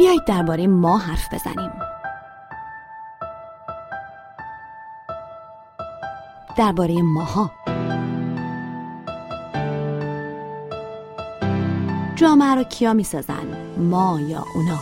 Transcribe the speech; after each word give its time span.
بیایید 0.00 0.24
درباره 0.24 0.66
ما 0.66 0.98
حرف 0.98 1.34
بزنیم. 1.34 1.70
درباره 6.56 7.02
ماها. 7.02 7.50
جامعه 12.16 12.54
رو 12.54 12.62
کیا 12.62 12.92
می‌سازن؟ 12.92 13.76
ما 13.76 14.20
یا 14.20 14.44
اونا؟ 14.54 14.78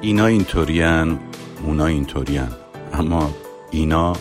اینا 0.00 0.26
اینطورین 0.26 1.18
اونا 1.62 1.86
اینطورین 1.86 2.48
اما 2.92 3.30
اینا 3.70 4.12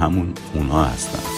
همون 0.00 0.34
اونا 0.54 0.84
هستن. 0.84 1.37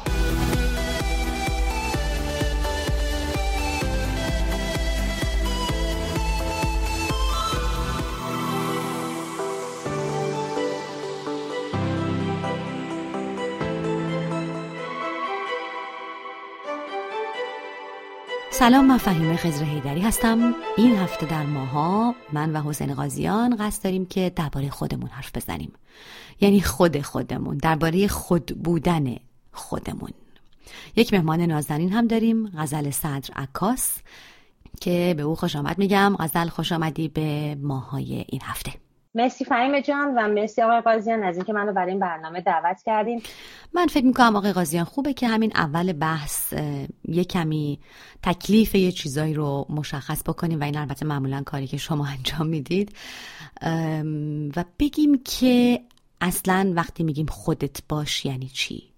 سلام 18.61 18.85
من 18.87 18.97
فهیمه 18.97 19.35
خزر 19.35 19.63
هیدری 19.63 20.01
هستم. 20.01 20.53
این 20.77 20.95
هفته 20.95 21.25
در 21.25 21.45
ماها 21.45 22.15
من 22.33 22.53
و 22.53 22.61
حسین 22.61 22.93
قاضیان 22.93 23.55
قصد 23.55 23.83
داریم 23.83 24.05
که 24.05 24.31
درباره 24.35 24.69
خودمون 24.69 25.09
حرف 25.09 25.35
بزنیم. 25.35 25.73
یعنی 26.41 26.61
خود 26.61 27.01
خودمون 27.01 27.57
درباره 27.57 28.07
خود 28.07 28.45
بودن 28.45 29.15
خودمون. 29.51 30.11
یک 30.95 31.13
مهمان 31.13 31.41
نازنین 31.41 31.91
هم 31.91 32.07
داریم 32.07 32.49
غزل 32.57 32.89
صدر 32.89 33.33
عکاس 33.35 33.97
که 34.81 35.13
به 35.17 35.23
او 35.23 35.35
خوش 35.35 35.55
آمد 35.55 35.77
میگم. 35.77 36.15
غزل 36.19 36.47
خوش 36.47 36.71
آمدی 36.71 37.07
به 37.07 37.57
ماهای 37.61 38.25
این 38.27 38.41
هفته. 38.43 38.73
مرسی 39.15 39.45
فهیم 39.45 39.79
جان 39.79 40.13
و 40.17 40.27
مرسی 40.27 40.61
آقای 40.61 40.81
قاضیان 40.81 41.23
از 41.23 41.35
اینکه 41.35 41.53
منو 41.53 41.73
برای 41.73 41.91
این 41.91 41.99
برنامه 41.99 42.41
دعوت 42.41 42.81
کردین. 42.85 43.21
من 43.73 43.87
فکر 43.87 44.05
می‌کنم 44.05 44.35
آقای 44.35 44.53
قاضیان 44.53 44.83
خوبه 44.83 45.13
که 45.13 45.27
همین 45.27 45.51
اول 45.55 45.93
بحث 45.93 46.53
یه 47.05 47.23
کمی 47.23 47.79
تکلیف 48.23 48.75
یه 48.75 48.91
چیزایی 48.91 49.33
رو 49.33 49.65
مشخص 49.69 50.23
بکنیم 50.23 50.59
و 50.59 50.63
این 50.63 50.77
البته 50.77 51.05
معمولا 51.05 51.43
کاری 51.45 51.67
که 51.67 51.77
شما 51.77 52.07
انجام 52.17 52.47
می‌دید. 52.47 52.95
و 54.55 54.65
بگیم 54.79 55.21
که 55.25 55.81
اصلا 56.21 56.73
وقتی 56.75 57.03
میگیم 57.03 57.25
خودت 57.25 57.79
باش 57.89 58.25
یعنی 58.25 58.47
چی؟ 58.47 58.91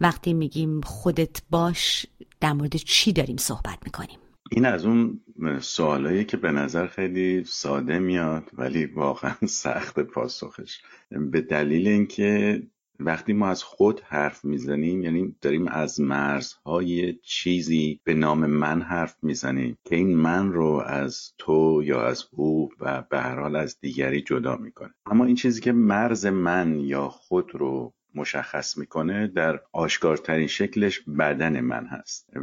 وقتی 0.00 0.32
میگیم 0.32 0.80
خودت 0.80 1.42
باش 1.50 2.06
در 2.40 2.52
مورد 2.52 2.76
چی 2.76 3.12
داریم 3.12 3.36
صحبت 3.36 3.78
می‌کنیم؟ 3.84 4.18
این 4.52 4.64
از 4.66 4.86
اون 4.86 5.20
سوالایی 5.60 6.24
که 6.24 6.36
به 6.36 6.52
نظر 6.52 6.86
خیلی 6.86 7.44
ساده 7.44 7.98
میاد 7.98 8.50
ولی 8.52 8.86
واقعا 8.86 9.36
سخت 9.46 10.00
پاسخش. 10.00 10.80
به 11.10 11.40
دلیل 11.40 11.88
اینکه 11.88 12.62
وقتی 13.00 13.32
ما 13.32 13.48
از 13.48 13.62
خود 13.62 14.00
حرف 14.00 14.44
می‌زنیم 14.44 15.02
یعنی 15.02 15.36
داریم 15.40 15.68
از 15.68 16.00
مرزهای 16.00 17.12
چیزی 17.12 18.00
به 18.04 18.14
نام 18.14 18.46
من 18.46 18.82
حرف 18.82 19.16
می‌زنیم 19.22 19.78
که 19.84 19.96
این 19.96 20.16
من 20.16 20.52
رو 20.52 20.82
از 20.86 21.32
تو 21.38 21.82
یا 21.84 22.02
از 22.02 22.24
او 22.30 22.68
و 22.80 23.02
به 23.10 23.20
هر 23.20 23.40
حال 23.40 23.56
از 23.56 23.80
دیگری 23.80 24.22
جدا 24.22 24.56
می‌کنه. 24.56 24.94
اما 25.06 25.24
این 25.24 25.36
چیزی 25.36 25.60
که 25.60 25.72
مرز 25.72 26.26
من 26.26 26.80
یا 26.80 27.08
خود 27.08 27.54
رو 27.54 27.94
مشخص 28.14 28.78
می‌کنه 28.78 29.26
در 29.26 29.60
آشکارترین 29.72 30.46
شکلش 30.46 31.00
بدن 31.00 31.60
من 31.60 31.86
هست. 31.86 32.36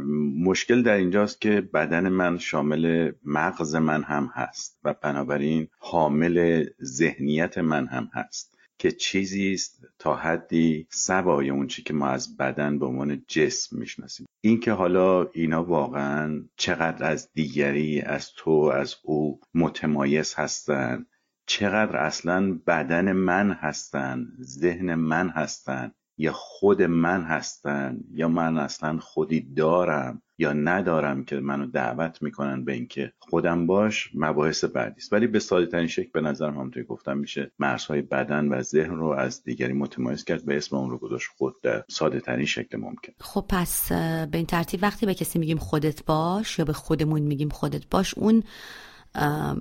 مشکل 0.44 0.82
در 0.82 0.96
اینجاست 0.96 1.40
که 1.40 1.60
بدن 1.60 2.08
من 2.08 2.38
شامل 2.38 3.12
مغز 3.24 3.74
من 3.74 4.02
هم 4.02 4.30
هست 4.34 4.78
و 4.84 4.94
بنابراین 5.02 5.68
حامل 5.78 6.64
ذهنیت 6.82 7.58
من 7.58 7.86
هم 7.86 8.10
هست 8.12 8.58
که 8.78 8.90
چیزی 8.90 9.52
است 9.52 9.84
تا 9.98 10.16
حدی 10.16 10.86
سوای 10.90 11.50
اون 11.50 11.66
چی 11.66 11.82
که 11.82 11.94
ما 11.94 12.08
از 12.08 12.36
بدن 12.36 12.78
به 12.78 12.86
عنوان 12.86 13.24
جسم 13.28 13.78
می‌شناسیم. 13.78 14.26
این 14.40 14.60
که 14.60 14.72
حالا 14.72 15.28
اینا 15.32 15.64
واقعا 15.64 16.44
چقدر 16.56 17.10
از 17.10 17.32
دیگری 17.32 18.00
از 18.00 18.32
تو 18.36 18.50
از 18.50 18.94
او 19.02 19.40
متمایز 19.54 20.34
هستند 20.34 21.06
چقدر 21.48 21.96
اصلا 21.96 22.58
بدن 22.66 23.12
من 23.12 23.50
هستن 23.50 24.26
ذهن 24.42 24.94
من 24.94 25.28
هستن 25.28 25.92
یا 26.18 26.32
خود 26.32 26.82
من 26.82 27.22
هستن 27.22 28.00
یا 28.12 28.28
من 28.28 28.58
اصلا 28.58 28.98
خودی 28.98 29.40
دارم 29.54 30.22
یا 30.38 30.52
ندارم 30.52 31.24
که 31.24 31.36
منو 31.36 31.66
دعوت 31.66 32.22
می‌کنن 32.22 32.64
به 32.64 32.72
اینکه 32.72 33.12
خودم 33.18 33.66
باش 33.66 34.10
مباحث 34.14 34.64
بعدی 34.64 34.94
است. 34.96 35.12
ولی 35.12 35.26
به 35.26 35.38
ساده 35.38 35.66
ترین 35.66 35.86
شکل 35.86 36.10
به 36.14 36.20
نظر 36.20 36.48
همونطوری 36.48 36.86
گفتم 36.86 37.18
میشه 37.18 37.52
مرزهای 37.58 38.02
بدن 38.02 38.48
و 38.48 38.62
ذهن 38.62 38.96
رو 38.96 39.06
از 39.06 39.42
دیگری 39.42 39.72
متمایز 39.72 40.24
کرد 40.24 40.48
و 40.48 40.52
اسم 40.52 40.76
اون 40.76 40.90
رو 40.90 40.98
گذاشت 40.98 41.28
خود 41.36 41.54
در 41.62 41.84
ساده 41.88 42.20
ترین 42.20 42.46
شکل 42.46 42.78
ممکن. 42.78 43.12
خب 43.20 43.44
پس 43.48 43.92
به 43.92 44.30
این 44.32 44.46
ترتیب 44.46 44.82
وقتی 44.82 45.06
به 45.06 45.14
کسی 45.14 45.38
میگیم 45.38 45.58
خودت 45.58 46.04
باش 46.04 46.58
یا 46.58 46.64
به 46.64 46.72
خودمون 46.72 47.22
میگیم 47.22 47.48
خودت 47.48 47.88
باش 47.90 48.14
اون 48.14 48.42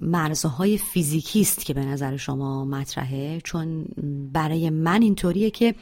مرزهای 0.02 0.78
فیزیکی 0.78 1.41
است 1.41 1.66
که 1.66 1.74
به 1.74 1.85
نظر 1.85 2.18
شما 2.18 2.66
مطرحه. 2.66 3.41
چون 3.44 3.85
برای 4.34 4.69
من 4.69 5.02
اینطوریه 5.02 5.52
که 5.52 5.75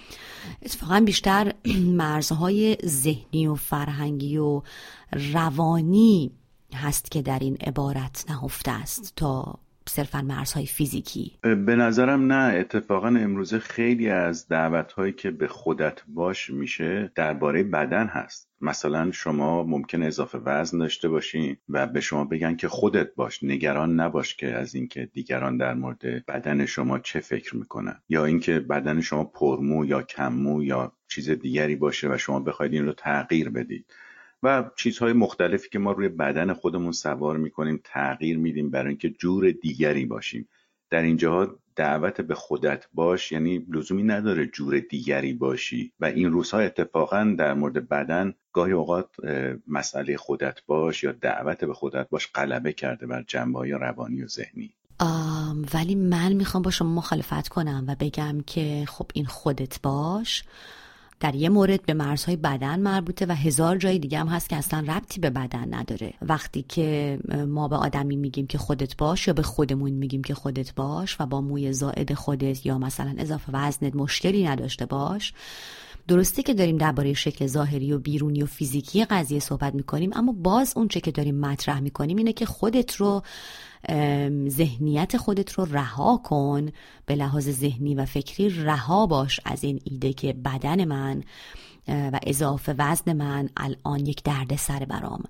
اتفاقا 0.61 0.99
بیشتر 1.05 1.53
مرزهای 2.03 2.77
ذهنی 2.85 3.47
و 3.47 3.55
فرهنگی 3.55 4.37
و 4.37 4.61
روانی 5.33 6.31
هست 6.73 7.11
که 7.11 7.21
در 7.21 7.39
این 7.39 7.57
عبارت 7.61 8.25
نهفته 8.29 8.71
است 8.71 9.13
تا 9.15 9.59
صرفا 9.95 10.21
مرزهای 10.21 10.65
فیزیکی. 10.65 11.37
به 11.41 11.75
نظرم 11.75 12.31
نه 12.31 12.53
اتفاقا 12.59 13.07
امروزه 13.07 13.59
خیلی 13.59 14.09
از 14.09 14.47
دعوت 14.47 14.91
هایی 14.91 15.13
که 15.13 15.31
به 15.31 15.47
خودت 15.47 16.01
باش 16.07 16.49
میشه 16.49 17.11
درباره 17.15 17.63
بدن 17.63 18.07
هست. 18.07 18.49
مثلا 18.61 19.11
شما 19.11 19.63
ممکن 19.63 20.03
اضافه 20.03 20.37
وزن 20.37 20.77
داشته 20.77 21.09
باشین 21.09 21.57
و 21.69 21.87
به 21.87 22.01
شما 22.01 22.25
بگن 22.25 22.55
که 22.55 22.67
خودت 22.67 23.15
باش 23.15 23.43
نگران 23.43 23.99
نباش 23.99 24.35
که 24.35 24.55
از 24.55 24.75
اینکه 24.75 25.09
دیگران 25.13 25.57
در 25.57 25.73
مورد 25.73 26.25
بدن 26.25 26.65
شما 26.65 26.99
چه 26.99 27.19
فکر 27.19 27.55
می‌کنن. 27.55 28.01
یا 28.09 28.25
اینکه 28.25 28.59
بدن 28.59 29.01
شما 29.01 29.23
پرمو 29.23 29.85
یا 29.85 30.01
کممو 30.01 30.63
یا 30.63 30.93
چیز 31.07 31.29
دیگری 31.29 31.75
باشه 31.75 32.09
و 32.13 32.17
شما 32.17 32.39
بخواید 32.39 32.73
این 32.73 32.85
رو 32.85 32.93
تغییر 32.93 33.49
بدید. 33.49 33.85
و 34.45 34.63
چیزهای 34.75 35.13
مختلفی 35.13 35.69
که 35.69 35.79
ما 35.79 35.91
روی 35.91 36.09
بدن 36.09 36.53
خودمون 36.53 36.91
سوار 36.91 37.37
می‌کنیم 37.37 37.79
تغییر 37.83 38.37
میدیم 38.37 38.69
برای 38.69 38.87
اینکه 38.87 39.09
جور 39.09 39.51
دیگری 39.51 40.05
باشیم. 40.05 40.47
در 40.89 41.01
اینجا 41.01 41.59
دعوت 41.75 42.21
به 42.21 42.35
خودت 42.35 42.85
باش 42.93 43.31
یعنی 43.31 43.65
لزومی 43.69 44.03
نداره 44.03 44.45
جور 44.45 44.79
دیگری 44.79 45.33
باشی. 45.33 45.91
و 45.99 46.05
این 46.05 46.31
روزها 46.31 46.59
اتفاقا 46.59 47.35
در 47.37 47.53
مورد 47.53 47.89
بدن 47.89 48.33
گاهی 48.53 48.71
اوقات 48.71 49.09
مسئله 49.67 50.17
خودت 50.17 50.59
باش 50.65 51.03
یا 51.03 51.11
دعوت 51.11 51.65
به 51.65 51.73
خودت 51.73 52.09
باش 52.09 52.29
غلبه 52.35 52.73
کرده 52.73 53.07
بر 53.07 53.23
جنبه 53.27 53.59
های 53.59 53.71
روانی 53.71 54.21
و 54.21 54.27
ذهنی. 54.27 54.73
ولی 55.73 55.95
من 55.95 56.33
می‌خوام 56.33 56.63
با 56.63 56.71
شما 56.71 56.95
مخالفت 56.95 57.47
کنم 57.47 57.85
و 57.87 57.95
بگم 57.99 58.41
که 58.47 58.85
خب 58.87 59.05
این 59.13 59.25
خودت 59.25 59.81
باش. 59.81 60.43
در 61.19 61.35
یه 61.35 61.49
مورد 61.49 61.85
به 61.85 61.93
مرزهای 61.93 62.35
بدن 62.35 62.79
مربوطه 62.79 63.25
و 63.25 63.31
هزار 63.31 63.77
جای 63.77 63.99
دیگه 63.99 64.19
هم 64.19 64.27
هست 64.27 64.49
که 64.49 64.55
اصلا 64.55 64.79
ربطی 64.79 65.19
به 65.19 65.29
بدن 65.29 65.73
نداره. 65.73 66.13
وقتی 66.21 66.65
که 66.69 67.19
ما 67.47 67.67
به 67.67 67.75
آدمی 67.75 68.15
میگیم 68.15 68.47
که 68.47 68.57
خودت 68.57 68.97
باش 68.97 69.27
یا 69.27 69.33
به 69.33 69.43
خودمون 69.43 69.91
میگیم 69.91 70.21
که 70.21 70.33
خودت 70.33 70.75
باش 70.75 71.21
و 71.21 71.25
با 71.25 71.41
موی 71.41 71.73
زائد 71.73 72.13
خودت 72.13 72.65
یا 72.65 72.77
مثلا 72.77 73.15
اضافه 73.17 73.51
وزنت 73.53 73.95
مشکلی 73.95 74.47
نداشته 74.47 74.85
باش 74.85 75.33
درسته 76.07 76.43
که 76.43 76.53
داریم 76.53 76.77
درباره 76.77 77.13
شکل 77.13 77.47
ظاهری 77.47 77.93
و 77.93 77.99
بیرونی 77.99 78.43
و 78.43 78.45
فیزیکی 78.45 79.05
قضیه 79.05 79.39
صحبت 79.39 79.75
می‌کنیم 79.75 80.11
اما 80.13 80.35
باز 80.37 80.73
اون 80.75 80.87
چه 80.87 80.99
که 80.99 81.11
داریم 81.11 81.39
مطرح 81.39 81.79
می‌کنیم 81.79 82.17
اینه 82.17 82.33
که 82.33 82.45
خودت 82.45 82.95
رو 82.95 83.23
ذهنیت 84.49 85.17
خودت 85.17 85.51
رو 85.53 85.65
رها 85.65 86.21
کن 86.23 86.69
به 87.05 87.15
لحاظ 87.15 87.49
ذهنی 87.49 87.95
و 87.95 88.05
فکری 88.05 88.49
رها 88.49 89.05
باش 89.05 89.39
از 89.45 89.63
این 89.63 89.79
ایده 89.83 90.13
که 90.13 90.33
بدن 90.33 90.85
من 90.85 91.23
و 91.87 92.19
اضافه 92.23 92.75
وزن 92.77 93.13
من 93.13 93.49
الان 93.57 94.05
یک 94.05 94.23
درد 94.23 94.55
سر 94.55 94.85
برام 94.85 95.23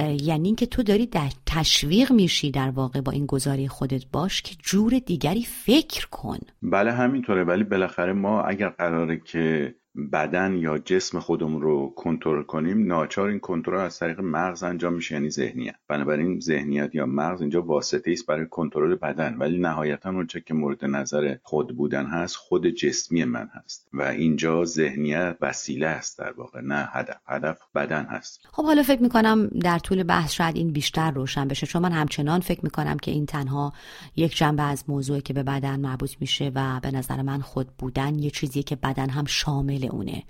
یعنی 0.00 0.48
اینکه 0.48 0.66
تو 0.66 0.82
داری 0.82 1.06
در 1.06 1.30
تشویق 1.46 2.12
میشی 2.12 2.50
در 2.50 2.70
واقع 2.70 3.00
با 3.00 3.12
این 3.12 3.26
گذاری 3.26 3.68
خودت 3.68 4.04
باش 4.12 4.42
که 4.42 4.54
جور 4.62 4.98
دیگری 4.98 5.44
فکر 5.44 6.08
کن. 6.08 6.38
بله 6.62 6.92
همینطوره. 6.92 7.44
ولی 7.44 7.64
بالاخره 7.64 8.12
ما 8.12 8.42
اگر 8.42 8.68
قراره 8.68 9.20
که 9.24 9.74
بدن 10.12 10.56
یا 10.56 10.78
جسم 10.78 11.18
خودمون 11.20 11.62
رو 11.62 11.92
کنترل 11.96 12.42
کنیم 12.42 12.86
ناچار 12.86 13.28
این 13.28 13.38
کنترل 13.38 13.80
از 13.80 13.98
طریق 13.98 14.20
مغز 14.20 14.62
انجام 14.62 14.92
میشه 14.92 15.14
یعنی 15.14 15.30
ذهنیت. 15.30 15.74
بنابراین 15.88 16.40
ذهنیت 16.40 16.94
یا 16.94 17.06
مغز 17.06 17.40
اینجا 17.40 17.62
واسطه 17.62 18.10
است 18.10 18.26
برای 18.26 18.46
کنترل 18.50 18.94
بدن. 18.94 19.36
ولی 19.38 19.58
نهایتا 19.58 20.10
اونچه 20.10 20.40
که 20.40 20.54
مورد 20.54 20.84
نظر 20.84 21.36
خود 21.42 21.76
بودن 21.76 22.06
هست 22.06 22.36
خود 22.36 22.66
جسمی 22.66 23.24
من 23.24 23.48
هست. 23.52 23.88
و 23.92 24.02
اینجا 24.02 24.64
ذهنیت 24.64 25.36
وسیله 25.40 25.86
است 25.86 26.18
در 26.18 26.32
واقع 26.32 26.60
نه 26.60 26.88
هدف. 26.92 27.16
هدف 27.26 27.58
بدن 27.74 28.04
هست. 28.04 28.40
خب 28.52 28.64
حالا 28.64 28.82
فکر 28.82 29.02
می‌کنم 29.02 29.46
در 29.46 29.78
طول 29.78 30.02
بحث 30.02 30.32
شاید 30.32 30.56
این 30.56 30.72
بیشتر 30.72 31.10
روشن 31.10 31.48
بشه 31.48 31.66
چون 31.66 31.82
من 31.82 31.92
همچنان 31.92 32.40
فکر 32.40 32.60
می‌کنم 32.62 32.96
که 32.96 33.10
این 33.10 33.26
تنها 33.26 33.72
یک 34.16 34.36
جنبه 34.36 34.62
از 34.62 34.84
موضوعی 34.88 35.20
که 35.20 35.32
به 35.32 35.42
بدن 35.42 35.80
مربوط 35.80 36.16
میشه 36.20 36.52
و 36.54 36.80
به 36.82 36.90
نظر 36.90 37.22
من 37.22 37.40
خود 37.40 37.66
بودن 37.78 38.18
یه 38.18 38.30
چیزی 38.30 38.62
که 38.62 38.76
بدن 38.76 39.08
هم 39.08 39.24
شامل 39.24 39.83
اونه. 39.86 40.22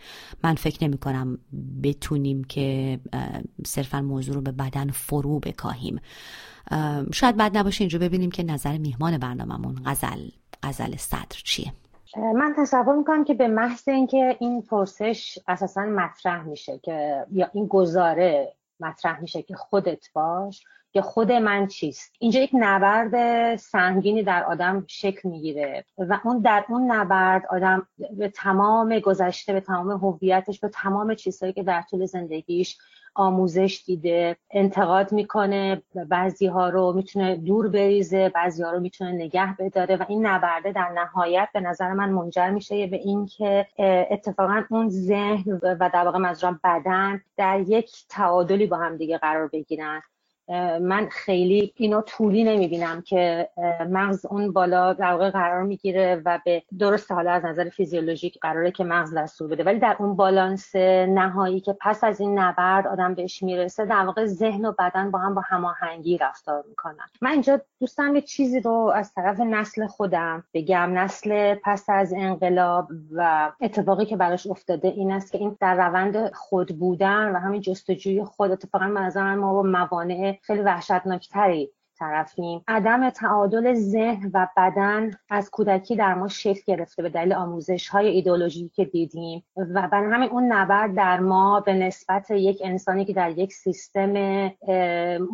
من 0.44 0.54
فکر 0.54 0.84
نمی 0.84 0.98
کنم 0.98 1.38
بتونیم 1.82 2.44
که 2.44 2.98
صرفا 3.66 4.00
موضوع 4.00 4.34
رو 4.34 4.40
به 4.40 4.52
بدن 4.52 4.90
فرو 4.90 5.40
بکاهیم. 5.40 6.00
شاید 7.12 7.36
بد 7.36 7.56
نباشه 7.56 7.82
اینجا 7.82 7.98
ببینیم 7.98 8.30
که 8.30 8.42
نظر 8.42 8.78
میهمان 8.78 9.18
برنامهمون 9.18 9.76
غزل 9.84 10.28
غزل 10.62 10.96
صدر 10.96 11.40
چیه. 11.44 11.72
من 12.16 12.54
تصور 12.58 12.96
می‌کنم 12.96 13.24
که 13.24 13.34
به 13.34 13.48
محض 13.48 13.88
اینکه 13.88 14.36
این 14.40 14.62
پرسش 14.62 15.38
اساسا 15.48 15.82
مطرح 15.82 16.42
میشه 16.42 16.78
که 16.78 17.26
یا 17.32 17.50
این 17.54 17.66
گزاره 17.66 18.54
مطرح 18.80 19.20
میشه 19.20 19.42
که 19.42 19.54
خودت 19.54 20.12
باش 20.12 20.64
که 20.94 21.02
خود 21.02 21.32
من 21.32 21.66
چیست. 21.66 22.12
اینجا 22.18 22.40
یک 22.40 22.50
نبرد 22.52 23.56
سنگینی 23.56 24.22
در 24.22 24.44
آدم 24.44 24.84
شکل 24.86 25.28
می‌گیره 25.28 25.84
و 25.98 26.20
اون 26.24 26.38
در 26.38 26.64
اون 26.68 26.92
نبرد 26.92 27.46
آدم 27.50 27.86
به 28.18 28.28
تمام 28.28 28.98
گذشته 28.98 29.52
به 29.52 29.60
تمام 29.60 29.90
هویتش 29.90 30.60
به 30.60 30.68
تمام 30.68 31.14
چیزهایی 31.14 31.52
که 31.52 31.62
در 31.62 31.82
طول 31.90 32.06
زندگیش 32.06 32.78
آموزش 33.14 33.82
دیده 33.86 34.36
انتقاد 34.50 35.12
می‌کنه 35.12 35.82
بعضی 36.08 36.46
ها 36.46 36.68
رو 36.68 36.92
می‌تونه 36.92 37.36
دور 37.36 37.68
بریزه 37.68 38.28
بعضی 38.28 38.62
ها 38.62 38.70
رو 38.70 38.80
می‌تونه 38.80 39.12
نگه 39.12 39.56
بداره 39.58 39.96
و 39.96 40.04
این 40.08 40.26
نبرده 40.26 40.72
در 40.72 40.88
نهایت 40.88 41.48
به 41.54 41.60
نظر 41.60 41.92
من 41.92 42.10
منجر 42.10 42.50
میشه 42.50 42.86
به 42.86 42.96
اینکه 42.96 43.66
اتفاقا 44.10 44.64
اون 44.70 44.88
ذهن 44.88 45.60
و 45.62 45.90
در 45.94 46.04
واقع 46.04 46.52
بدن 46.64 47.20
در 47.36 47.60
یک 47.60 47.90
تعادلی 48.08 48.66
با 48.66 48.76
هم 48.76 48.96
دیگه 48.96 49.18
قرار 49.18 49.48
بگیرن. 49.48 50.02
من 50.80 51.08
خیلی 51.10 51.72
اینو 51.76 52.00
طولی 52.00 52.44
نمی‌بینم 52.44 53.02
که 53.02 53.48
مغز 53.90 54.26
اون 54.26 54.52
بالا 54.52 54.92
در 54.92 55.10
واقع 55.10 55.30
قرار 55.30 55.62
می‌گیره 55.62 56.22
و 56.24 56.38
به 56.44 56.62
درست 56.78 57.12
حالا 57.12 57.32
از 57.32 57.44
نظر 57.44 57.68
فیزیولوژیک 57.68 58.38
قراره 58.40 58.70
که 58.70 58.84
مغز 58.84 59.14
دستور 59.14 59.48
بده. 59.48 59.64
ولی 59.64 59.78
در 59.78 59.96
اون 59.98 60.16
بالانس 60.16 60.76
نهایی 61.08 61.60
که 61.60 61.76
پس 61.80 62.04
از 62.04 62.20
این 62.20 62.38
نبرد 62.38 62.86
آدم 62.86 63.14
بهش 63.14 63.42
می‌رسه 63.42 63.84
در 63.84 64.04
واقع 64.06 64.26
ذهن 64.26 64.64
و 64.64 64.72
بدن 64.78 65.10
با 65.10 65.18
هم 65.18 65.34
با 65.34 65.40
هماهنگی 65.40 66.18
رفتار 66.18 66.64
می‌کنن. 66.68 67.06
من 67.22 67.30
اینجا 67.30 67.60
دوستم 67.80 68.14
یه 68.14 68.20
چیزی 68.20 68.60
رو 68.60 68.92
از 68.94 69.14
طرف 69.14 69.40
نسل 69.40 69.86
خودم 69.86 70.44
بگم. 70.54 70.98
نسل 70.98 71.54
پس 71.64 71.84
از 71.88 72.12
انقلاب 72.12 72.88
و 73.12 73.52
اتفاقی 73.60 74.06
که 74.06 74.16
براش 74.16 74.46
افتاده 74.46 74.88
این 74.88 75.12
است 75.12 75.32
که 75.32 75.38
این 75.38 75.56
در 75.60 75.74
روند 75.74 76.32
خود 76.32 76.78
بودن 76.78 77.32
و 77.36 77.38
همین 77.38 77.60
جستجوی 77.60 78.24
خود 78.24 78.50
اتفاقا 78.50 78.86
ما 79.34 79.52
با 79.52 79.62
موانع 79.62 80.33
خیلی 80.42 80.60
وحشتناکتری 80.60 81.70
طرفیم. 81.98 82.64
عدم 82.68 83.10
تعادل 83.10 83.74
ذهن 83.74 84.30
و 84.34 84.46
بدن 84.56 85.10
از 85.30 85.50
کودکی 85.50 85.96
در 85.96 86.14
ما 86.14 86.28
شکل 86.28 86.62
گرفته 86.66 87.02
به 87.02 87.08
دلیل 87.08 87.32
آموزش 87.32 87.88
های 87.88 88.08
ایدئولوژی 88.08 88.70
که 88.74 88.84
دیدیم 88.84 89.44
و 89.56 89.88
برای 89.88 90.12
همین 90.12 90.30
اون 90.30 90.52
نبرد 90.52 90.94
در 90.94 91.20
ما 91.20 91.60
به 91.60 91.74
نسبت 91.74 92.30
یک 92.30 92.58
انسانی 92.64 93.04
که 93.04 93.12
در 93.12 93.38
یک 93.38 93.52
سیستم 93.52 94.12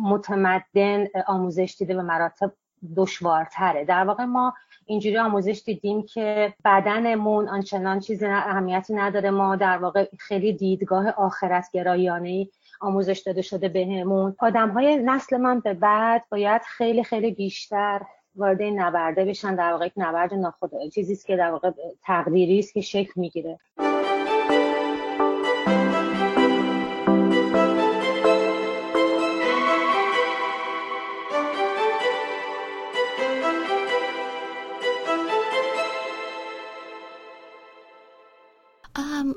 متمدن 0.01 1.07
آموزش 1.27 1.75
دیده 1.79 1.95
به 1.95 2.01
مراتب 2.01 2.51
دشوارتره. 2.97 3.85
در 3.85 4.03
واقع 4.03 4.23
ما 4.23 4.53
اینجوری 4.85 5.17
آموزش 5.17 5.61
دیدیم 5.65 6.05
که 6.05 6.53
بدنمون 6.65 7.49
آنچنان 7.49 7.99
چیزی 7.99 8.25
اهمیتی 8.25 8.93
نداره. 8.93 9.29
ما 9.29 9.55
در 9.55 9.77
واقع 9.77 10.09
خیلی 10.19 10.53
دیدگاه 10.53 11.09
آخرت 11.09 11.69
گرایانه 11.73 12.47
آموزش 12.81 13.19
داده 13.19 13.41
شده 13.41 13.69
بهمون. 13.69 14.35
آدم 14.39 14.69
های 14.69 14.97
نسل 14.97 15.37
من 15.37 15.59
به 15.59 15.73
بعد 15.73 16.23
باید 16.31 16.61
خیلی 16.61 17.03
خیلی 17.03 17.31
بیشتر 17.31 18.01
وارد 18.35 18.61
نبرده 18.61 19.25
بشن 19.25 19.55
در 19.55 19.71
واقع 19.71 19.89
نبرد 19.97 20.33
ناخود 20.33 20.71
چیزی 20.93 21.17
که 21.27 21.35
در 21.35 21.51
واقع 21.51 21.71
تقدیری 22.03 22.59
است 22.59 22.73
که 22.73 22.81
شکل 22.81 23.11
می‌گیره. 23.15 23.59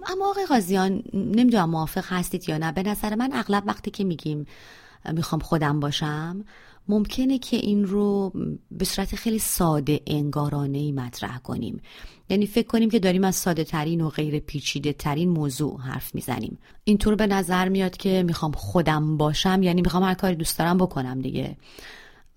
اما 0.06 0.30
آقای 0.30 0.46
قاضیان 0.46 1.02
نمی‌دونم 1.14 1.70
موافق 1.70 2.04
هستید 2.08 2.48
یا 2.48 2.58
نه. 2.58 2.72
به 2.72 2.82
نظر 2.82 3.14
من 3.14 3.30
اغلب 3.32 3.62
وقتی 3.66 3.90
که 3.90 4.04
میگیم 4.04 4.46
می‌خوام 5.12 5.40
خودم 5.40 5.80
باشم 5.80 6.44
ممکنه 6.88 7.38
که 7.38 7.56
این 7.56 7.84
رو 7.84 8.32
به 8.70 8.84
صورت 8.84 9.16
خیلی 9.16 9.38
ساده 9.38 10.00
انگارانه 10.06 10.78
ای 10.78 10.92
مطرح 10.92 11.38
کنیم. 11.38 11.80
یعنی 12.28 12.46
فکر 12.46 12.66
کنیم 12.66 12.90
که 12.90 12.98
داریم 12.98 13.24
از 13.24 13.36
ساده 13.36 13.64
ترین 13.64 14.00
و 14.00 14.08
غیر 14.08 14.38
پیچیده 14.38 14.92
ترین 14.92 15.28
موضوع 15.28 15.80
حرف 15.80 16.14
می‌زنیم. 16.14 16.58
اینطور 16.84 17.14
به 17.14 17.26
نظر 17.26 17.68
میاد 17.68 17.96
که 17.96 18.22
می‌خوام 18.22 18.52
خودم 18.52 19.16
باشم 19.16 19.62
یعنی 19.62 19.82
می‌خوام 19.82 20.02
هر 20.02 20.14
کاری 20.14 20.34
دوست 20.34 20.58
دارم 20.58 20.78
بکنم 20.78 21.20
دیگه. 21.20 21.56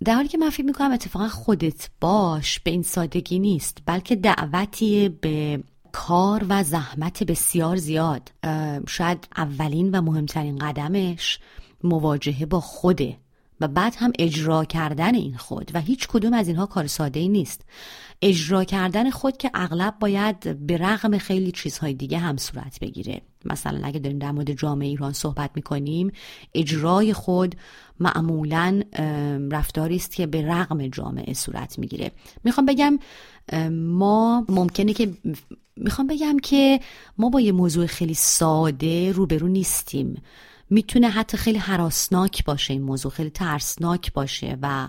در 0.05 0.13
حالی 0.15 0.27
که 0.27 0.37
من 0.37 0.49
فکر 0.49 0.65
می‌کنم 0.65 0.91
اتفاقا 0.91 1.27
خودت 1.27 1.89
باش 2.01 2.59
به 2.59 2.71
این 2.71 2.83
سادگی 2.83 3.39
نیست 3.39 3.77
بلکه 3.85 4.15
دعوتی 4.15 5.09
به 5.09 5.63
کار 5.97 6.45
و 6.49 6.63
زحمت 6.63 7.23
بسیار 7.23 7.75
زیاد. 7.75 8.31
شاید 8.87 9.27
اولین 9.37 9.95
و 9.95 10.01
مهمترین 10.01 10.57
قدمش 10.57 11.39
مواجهه 11.83 12.45
با 12.45 12.59
خوده 12.59 13.17
و 13.61 13.67
بعد 13.67 13.95
هم 13.97 14.11
اجرا 14.19 14.65
کردن 14.65 15.15
این 15.15 15.37
خود 15.37 15.71
و 15.73 15.81
هیچ 15.81 16.07
کدوم 16.07 16.33
از 16.33 16.47
اینها 16.47 16.65
کار 16.65 16.87
ساده 16.87 17.19
ای 17.19 17.29
نیست. 17.29 17.61
اجرا 18.21 18.63
کردن 18.63 19.09
خود 19.09 19.37
که 19.37 19.51
اغلب 19.53 19.99
باید 19.99 20.67
به 20.67 20.77
رغم 20.77 21.17
خیلی 21.17 21.51
چیزهای 21.51 21.93
دیگه 21.93 22.17
هم 22.17 22.37
صورت 22.37 22.79
بگیره. 22.79 23.21
مثلا 23.45 23.81
اگه 23.83 23.99
داریم 23.99 24.19
در 24.19 24.31
مورد 24.31 24.53
جامعه 24.53 24.87
ایران 24.87 25.13
صحبت 25.13 25.51
می‌کنیم 25.55 26.11
اجرای 26.53 27.13
خود 27.13 27.55
معمولا 27.99 28.81
رفتاری 29.51 29.95
است 29.95 30.15
که 30.15 30.27
به 30.27 30.47
رغم 30.47 30.87
جامعه 30.87 31.33
صورت 31.33 31.79
می‌گیره. 31.79 32.11
می‌خوام 32.43 32.65
بگم 32.65 32.99
ما 33.71 34.45
ممکنه 34.49 34.93
که 34.93 35.13
می‌خوام 35.75 36.07
بگم 36.07 36.39
که 36.39 36.79
ما 37.17 37.29
با 37.29 37.41
یه 37.41 37.51
موضوع 37.51 37.85
خیلی 37.85 38.13
ساده 38.13 39.11
روبرو 39.11 39.47
نیستیم. 39.47 40.21
می‌تونه 40.69 41.09
حتی 41.09 41.37
خیلی 41.37 41.57
حراسناک 41.57 42.45
باشه 42.45 42.73
این 42.73 42.81
موضوع 42.81 43.11
خیلی 43.11 43.29
ترسناک 43.29 44.13
باشه 44.13 44.57
و 44.61 44.87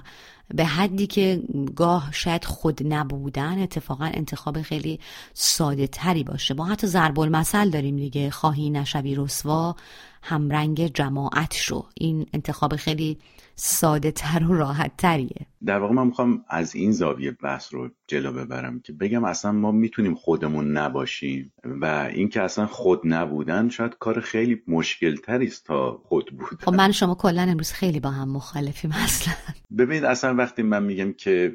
به 0.54 0.64
حدی 0.64 1.06
که 1.06 1.42
گاه 1.76 2.08
شاید 2.12 2.44
خود 2.44 2.92
نبودن 2.92 3.62
اتفاقا 3.62 4.04
انتخاب 4.04 4.62
خیلی 4.62 5.00
ساده 5.34 5.86
تری 5.86 6.24
باشه. 6.24 6.54
ما 6.54 6.64
حتی 6.64 6.86
ضرب 6.86 7.20
المثل 7.20 7.70
داریم 7.70 7.96
دیگه. 7.96 8.30
خواهی 8.30 8.70
نشوی 8.70 9.14
رسوا. 9.14 9.76
همرنگ 10.22 10.86
جماعت 10.86 11.54
شو. 11.54 11.86
این 11.94 12.26
انتخاب 12.32 12.76
خیلی 12.76 13.18
ساده 13.54 14.10
تر 14.10 14.44
و 14.44 14.54
راحت 14.54 14.96
تریه. 14.98 15.46
در 15.64 15.78
واقع 15.78 15.94
من 15.94 16.06
می‌خوام 16.06 16.44
از 16.48 16.74
این 16.74 16.92
زاویه 16.92 17.30
بحث 17.30 17.74
رو 17.74 17.90
جلو 18.06 18.32
ببرم 18.32 18.80
که 18.80 18.92
بگم 18.92 19.24
اصلا 19.24 19.52
ما 19.52 19.72
می‌تونیم 19.72 20.14
خودمون 20.14 20.76
نباشیم 20.76 21.52
و 21.64 22.10
اینکه 22.12 22.42
اصلا 22.42 22.66
خود 22.66 23.00
نبودن 23.04 23.68
شاید 23.68 23.94
کار 23.98 24.20
خیلی 24.20 24.62
مشکل 24.68 25.16
است 25.28 25.66
تا 25.66 26.02
خود 26.04 26.30
بودن 26.30 26.56
خب 26.60 26.74
من 26.74 26.92
شما 26.92 27.14
کلا 27.14 27.42
امروز 27.42 27.72
خیلی 27.72 28.00
با 28.00 28.10
هم 28.10 28.28
مخالفیم 28.28 28.92
اصلا. 28.94 29.34
ببینید 29.78 30.04
اصلا 30.04 30.34
وقتی 30.34 30.62
من 30.62 30.82
میگم 30.82 31.12
که 31.12 31.54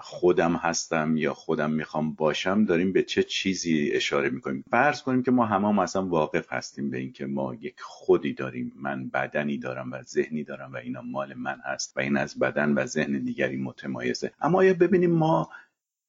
خودم 0.00 0.52
هستم 0.52 1.16
یا 1.16 1.34
خودم 1.34 1.70
می‌خوام 1.70 2.12
باشم 2.12 2.64
داریم 2.64 2.92
به 2.92 3.02
چه 3.02 3.22
چیزی 3.22 3.90
اشاره 3.94 4.30
می‌کنیم؟ 4.30 4.64
فرض 4.70 5.02
کنیم 5.02 5.22
که 5.22 5.30
ما 5.30 5.46
همه 5.46 5.80
اصلا 5.80 6.06
واقف 6.06 6.52
هستیم 6.52 6.90
به 6.90 6.98
اینکه 6.98 7.26
ما 7.26 7.54
یک 7.54 7.79
خودی 7.82 8.32
داریم. 8.32 8.72
من 8.76 9.08
بدنی 9.08 9.58
دارم 9.58 9.92
و 9.92 10.02
ذهنی 10.02 10.44
دارم 10.44 10.72
و 10.72 10.76
اینا 10.76 11.02
مال 11.02 11.34
من 11.34 11.56
هست 11.64 11.96
و 11.96 12.00
این 12.00 12.16
از 12.16 12.38
بدن 12.38 12.74
و 12.74 12.86
ذهن 12.86 13.18
دیگری 13.18 13.56
متمایزه. 13.56 14.32
اما 14.40 14.64
یا 14.64 14.74
ببینیم 14.74 15.10
ما 15.10 15.50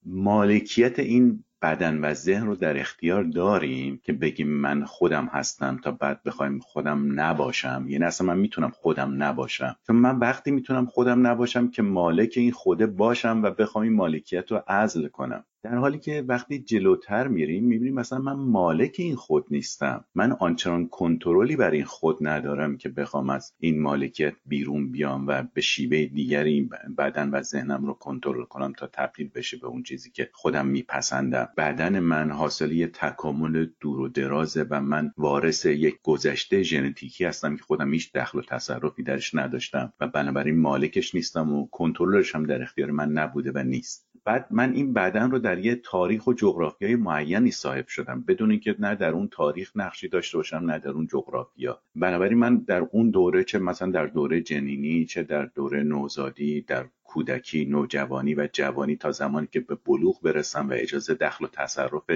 مالکیت 0.06 0.98
این 0.98 1.44
بدن 1.62 1.98
و 2.04 2.14
ذهن 2.14 2.46
رو 2.46 2.56
در 2.56 2.80
اختیار 2.80 3.22
داریم 3.24 4.00
که 4.04 4.12
بگیم 4.12 4.48
من 4.48 4.84
خودم 4.84 5.26
هستم 5.26 5.76
تا 5.84 5.90
بعد 5.90 6.22
بخوایم 6.22 6.58
خودم 6.58 7.20
نباشم؟ 7.20 7.86
یعنی 7.88 8.04
اصلا 8.04 8.26
من 8.26 8.38
می‌تونم 8.38 8.70
خودم 8.70 9.22
نباشم. 9.22 9.76
چون 9.86 9.96
من 9.96 10.18
وقتی 10.18 10.50
می‌تونم 10.50 10.86
خودم 10.86 11.26
نباشم 11.26 11.68
که 11.68 11.82
مالک 11.82 12.34
این 12.36 12.52
خوده 12.52 12.86
باشم 12.86 13.40
و 13.42 13.50
بخوام 13.50 13.84
این 13.84 13.92
مالکیت 13.92 14.52
رو 14.52 14.62
عزل 14.68 15.08
کنم. 15.08 15.44
در 15.64 15.76
حالی 15.76 15.98
که 15.98 16.24
وقتی 16.28 16.58
جلوتر 16.58 17.28
میریم 17.28 17.64
می‌بینیم 17.64 17.94
مثلا 17.94 18.18
من 18.18 18.32
مالک 18.32 18.96
این 18.98 19.16
خود 19.16 19.46
نیستم. 19.50 20.04
من 20.14 20.32
آنچنان 20.32 20.88
کنترلی 20.88 21.56
بر 21.56 21.70
این 21.70 21.84
خود 21.84 22.18
ندارم 22.20 22.76
که 22.76 22.88
بخوام 22.88 23.30
از 23.30 23.52
این 23.58 23.82
مالکیت 23.82 24.34
بیرون 24.46 24.92
بیام 24.92 25.26
و 25.26 25.42
به 25.54 25.60
شیوه 25.60 26.04
دیگری 26.04 26.70
بدن 26.98 27.30
و 27.30 27.42
ذهنم 27.42 27.86
رو 27.86 27.94
کنترل 27.94 28.44
کنم 28.44 28.72
تا 28.72 28.86
تبدیل 28.92 29.28
بشه 29.34 29.56
به 29.56 29.66
اون 29.66 29.82
چیزی 29.82 30.10
که 30.10 30.30
خودم 30.32 30.66
میپسندم. 30.66 31.48
بدن 31.56 31.98
من 31.98 32.30
حاصل 32.30 32.72
یه 32.72 32.86
تکامل 32.86 33.66
دور 33.80 34.00
و 34.00 34.08
درازه 34.08 34.66
و 34.70 34.80
من 34.80 35.12
وارث 35.16 35.66
یک 35.66 35.98
گذشته 36.02 36.62
ژنتیکی 36.62 37.24
هستم 37.24 37.56
که 37.56 37.62
خودم 37.62 37.92
هیچ 37.92 38.12
دخل 38.12 38.38
و 38.38 38.42
تصرفی 38.42 39.02
درش 39.02 39.34
نداشتم 39.34 39.92
و 40.00 40.08
بنابراین 40.08 40.60
مالکش 40.60 41.14
نیستم 41.14 41.52
و 41.52 41.66
کنترلش 41.66 42.34
هم 42.34 42.46
در 42.46 42.62
اختیار 42.62 42.90
من 42.90 43.08
نبوده 43.08 43.52
و 43.54 43.58
نیست. 43.58 44.11
بعد 44.24 44.46
من 44.50 44.72
این 44.72 44.92
بدن 44.92 45.30
رو 45.30 45.38
در 45.38 45.58
یه 45.58 45.74
تاریخ 45.74 46.26
و 46.26 46.32
جغرافیای 46.32 46.96
معینی 46.96 47.50
صاحب 47.50 47.86
شدم. 47.88 48.24
بدون 48.28 48.50
اینکه 48.50 48.76
نه 48.78 48.94
در 48.94 49.10
اون 49.10 49.28
تاریخ 49.28 49.72
نقشی 49.76 50.08
داشته 50.08 50.38
باشم 50.38 50.56
نه 50.56 50.78
در 50.78 50.90
اون 50.90 51.06
جغرافیا. 51.06 51.80
بنابراین 51.96 52.38
من 52.38 52.56
در 52.58 52.80
اون 52.92 53.10
دوره 53.10 53.44
چه 53.44 53.58
مثلا 53.58 53.90
در 53.90 54.06
دوره 54.06 54.40
جنینی 54.40 55.04
چه 55.04 55.22
در 55.22 55.44
دوره 55.44 55.82
نوزادی 55.82 56.60
در 56.60 56.86
کودکی 57.04 57.64
نوجوانی 57.64 58.34
و 58.34 58.48
جوانی 58.52 58.96
تا 58.96 59.10
زمانی 59.10 59.48
که 59.52 59.60
به 59.60 59.74
بلوغ 59.86 60.22
برسم 60.22 60.68
و 60.68 60.72
اجازه 60.76 61.14
دخل 61.14 61.44
و 61.44 61.48
تصرف 61.48 62.10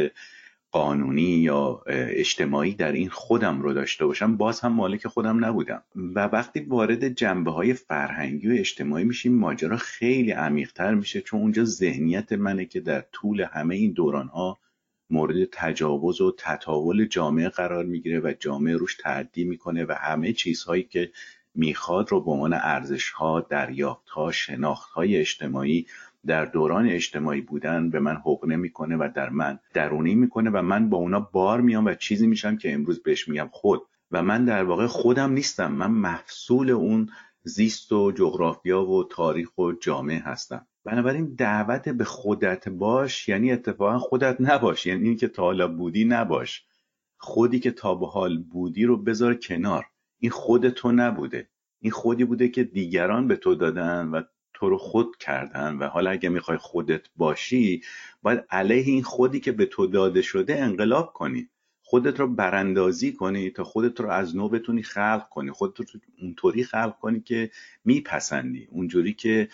قانونی 0.76 1.22
یا 1.22 1.82
اجتماعی 1.86 2.74
در 2.74 2.92
این 2.92 3.08
خودم 3.08 3.62
رو 3.62 3.72
داشته 3.72 4.06
باشم 4.06 4.36
باز 4.36 4.60
هم 4.60 4.72
مالک 4.72 5.06
خودم 5.06 5.44
نبودم. 5.44 5.82
و 5.94 6.26
وقتی 6.26 6.60
وارد 6.60 7.08
جنبه 7.08 7.50
های 7.50 7.74
فرهنگی 7.74 8.48
و 8.48 8.60
اجتماعی 8.60 9.04
میشیم 9.04 9.34
ماجرا 9.34 9.76
خیلی 9.76 10.30
عمیقتر 10.30 10.94
میشه 10.94 11.20
چون 11.20 11.40
اونجا 11.40 11.64
ذهنیت 11.64 12.32
منه 12.32 12.64
که 12.64 12.80
در 12.80 13.04
طول 13.12 13.40
همه 13.40 13.74
این 13.74 13.92
دوران 13.92 14.28
ها 14.28 14.58
مورد 15.10 15.48
تجاوز 15.52 16.20
و 16.20 16.34
تطاول 16.38 17.06
جامعه 17.06 17.48
قرار 17.48 17.84
می‌گیره 17.84 18.20
و 18.20 18.34
جامعه 18.40 18.76
روش 18.76 18.96
تعدی 18.96 19.44
می‌کنه 19.44 19.84
و 19.84 19.94
همه 19.98 20.32
چیزهایی 20.32 20.82
که 20.82 21.10
می‌خواد 21.54 22.10
رو 22.10 22.20
به 22.20 22.30
عنوان 22.30 22.52
ارزش 22.52 23.10
ها 23.10 23.40
دریافت 23.40 24.08
ها 24.08 24.32
شناخت 24.32 24.90
های 24.90 25.16
اجتماعی 25.16 25.86
در 26.26 26.44
دوران 26.44 26.88
اجتماعی 26.88 27.40
بودن 27.40 27.90
به 27.90 28.00
من 28.00 28.16
حقنه 28.16 28.56
می‌کنه 28.56 28.96
و 28.96 29.08
در 29.14 29.30
من 29.30 29.58
درونی 29.74 30.14
می‌کنه 30.14 30.50
و 30.50 30.62
من 30.62 30.90
با 30.90 30.98
اونا 30.98 31.20
بار 31.20 31.60
میام 31.60 31.84
و 31.84 31.94
چیزی 31.94 32.26
میشم 32.26 32.56
که 32.56 32.72
امروز 32.72 33.02
بهش 33.02 33.28
میگم 33.28 33.48
خود. 33.52 33.82
و 34.10 34.22
من 34.22 34.44
در 34.44 34.64
واقع 34.64 34.86
خودم 34.86 35.32
نیستم. 35.32 35.72
من 35.72 35.90
محصول 35.90 36.70
اون 36.70 37.10
زیست 37.42 37.92
و 37.92 38.12
جغرافیا 38.12 38.84
و 38.84 39.04
تاریخ 39.04 39.58
و 39.58 39.72
جامعه 39.72 40.18
هستم. 40.18 40.66
بنابراین 40.84 41.34
دعوت 41.34 41.88
به 41.88 42.04
خودت 42.04 42.68
باش 42.68 43.28
یعنی 43.28 43.52
اتفاقا 43.52 43.98
خودت 43.98 44.36
نباش. 44.40 44.86
یعنی 44.86 45.08
اینکه 45.08 45.28
تا 45.28 45.42
حالا 45.42 45.68
بودی 45.68 46.04
نباش. 46.04 46.64
خودی 47.16 47.60
که 47.60 47.70
تا 47.70 47.94
به 47.94 48.06
حال 48.06 48.38
بودی 48.38 48.84
رو 48.84 48.96
بذار 48.96 49.34
کنار. 49.34 49.86
این 50.18 50.30
خود 50.30 50.68
تو 50.68 50.92
نبوده. 50.92 51.48
این 51.80 51.92
خودی 51.92 52.24
بوده 52.24 52.48
که 52.48 52.64
دیگران 52.64 53.28
به 53.28 53.36
تو 53.36 53.54
دادن 53.54 54.08
و 54.08 54.22
تو 54.56 54.68
رو 54.68 54.78
خود 54.78 55.16
کردن 55.16 55.76
و 55.76 55.86
حالا 55.86 56.10
اگه 56.10 56.28
می‌خوای 56.28 56.58
خودت 56.58 57.00
باشی 57.16 57.82
باید 58.22 58.44
علیه 58.50 58.84
این 58.92 59.02
خودی 59.02 59.40
که 59.40 59.52
به 59.52 59.66
تو 59.66 59.86
داده 59.86 60.22
شده 60.22 60.62
انقلاب 60.62 61.12
کنی. 61.12 61.48
خودت 61.82 62.20
رو 62.20 62.28
براندازی 62.28 63.12
کنی 63.12 63.50
تا 63.50 63.64
خودت 63.64 64.00
رو 64.00 64.10
از 64.10 64.36
نو 64.36 64.48
بتونی 64.48 64.82
خلق 64.82 65.28
کنی. 65.28 65.50
خودت 65.50 65.80
رو 65.80 65.86
اونطوری 66.22 66.64
خلق 66.64 66.98
کنی 66.98 67.20
که 67.20 67.50
میپسندی. 67.84 68.68
اونجوری 68.70 69.12
که 69.12 69.48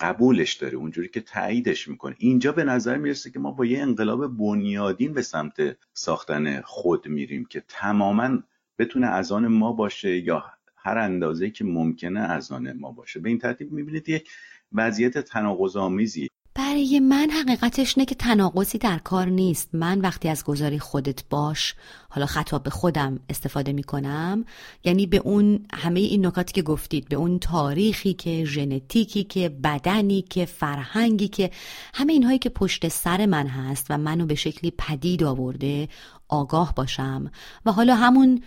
قبولش 0.00 0.54
داری 0.54 0.76
اونجوری 0.76 1.08
که 1.08 1.20
تاییدش 1.20 1.88
می‌کنی. 1.88 2.14
اینجا 2.18 2.52
به 2.52 2.64
نظر 2.64 2.96
می‌رسه 2.96 3.30
که 3.30 3.38
ما 3.38 3.50
با 3.50 3.64
یه 3.64 3.82
انقلاب 3.82 4.36
بنیادین 4.36 5.12
به 5.12 5.22
سمت 5.22 5.76
ساختن 5.92 6.60
خود 6.60 7.08
میریم 7.08 7.44
که 7.44 7.62
تماما 7.68 8.38
بتونه 8.78 9.06
از 9.06 9.32
آن 9.32 9.46
ما 9.46 9.72
باشه 9.72 10.18
یا 10.18 10.44
هر 10.86 10.98
اندازه 10.98 11.50
که 11.50 11.64
ممکنه 11.64 12.20
از 12.20 12.52
آن 12.52 12.72
ما 12.72 12.92
باشه. 12.92 13.20
به 13.20 13.28
این 13.28 13.38
ترتیب 13.38 13.72
می‌بینید 13.72 14.08
یک 14.08 14.28
وضعیت 14.72 15.18
تناقض 15.18 15.76
آمیزی 15.76 16.28
برای 16.54 17.00
من 17.00 17.30
حقیقتش 17.30 17.98
نه 17.98 18.04
که 18.04 18.14
تناقضی 18.14 18.78
در 18.78 18.98
کار 18.98 19.26
نیست. 19.26 19.74
من 19.74 20.00
وقتی 20.00 20.28
از 20.28 20.44
گذاری 20.44 20.78
خودت 20.78 21.28
باش 21.30 21.74
حالا 22.08 22.26
خطاب 22.26 22.62
به 22.62 22.70
خودم 22.70 23.20
استفاده 23.28 23.72
می 23.72 23.82
کنم 23.82 24.44
یعنی 24.84 25.06
به 25.06 25.16
اون 25.16 25.66
همه 25.74 26.00
این 26.00 26.26
نکاتی 26.26 26.52
که 26.52 26.62
گفتید 26.62 27.08
به 27.08 27.16
اون 27.16 27.38
تاریخی 27.38 28.14
که 28.14 28.44
ژنتیکی 28.44 29.24
که 29.24 29.48
بدنی 29.48 30.22
که 30.22 30.44
فرهنگی 30.44 31.28
که 31.28 31.50
همه 31.94 32.12
اینهایی 32.12 32.38
که 32.38 32.48
پشت 32.48 32.88
سر 32.88 33.26
من 33.26 33.46
هست 33.46 33.86
و 33.90 33.98
منو 33.98 34.26
به 34.26 34.34
شکلی 34.34 34.72
پدید 34.78 35.24
آورده 35.24 35.88
آگاه 36.28 36.74
باشم. 36.74 37.30
و 37.66 37.72
حالا 37.72 37.94
همون 37.94 38.40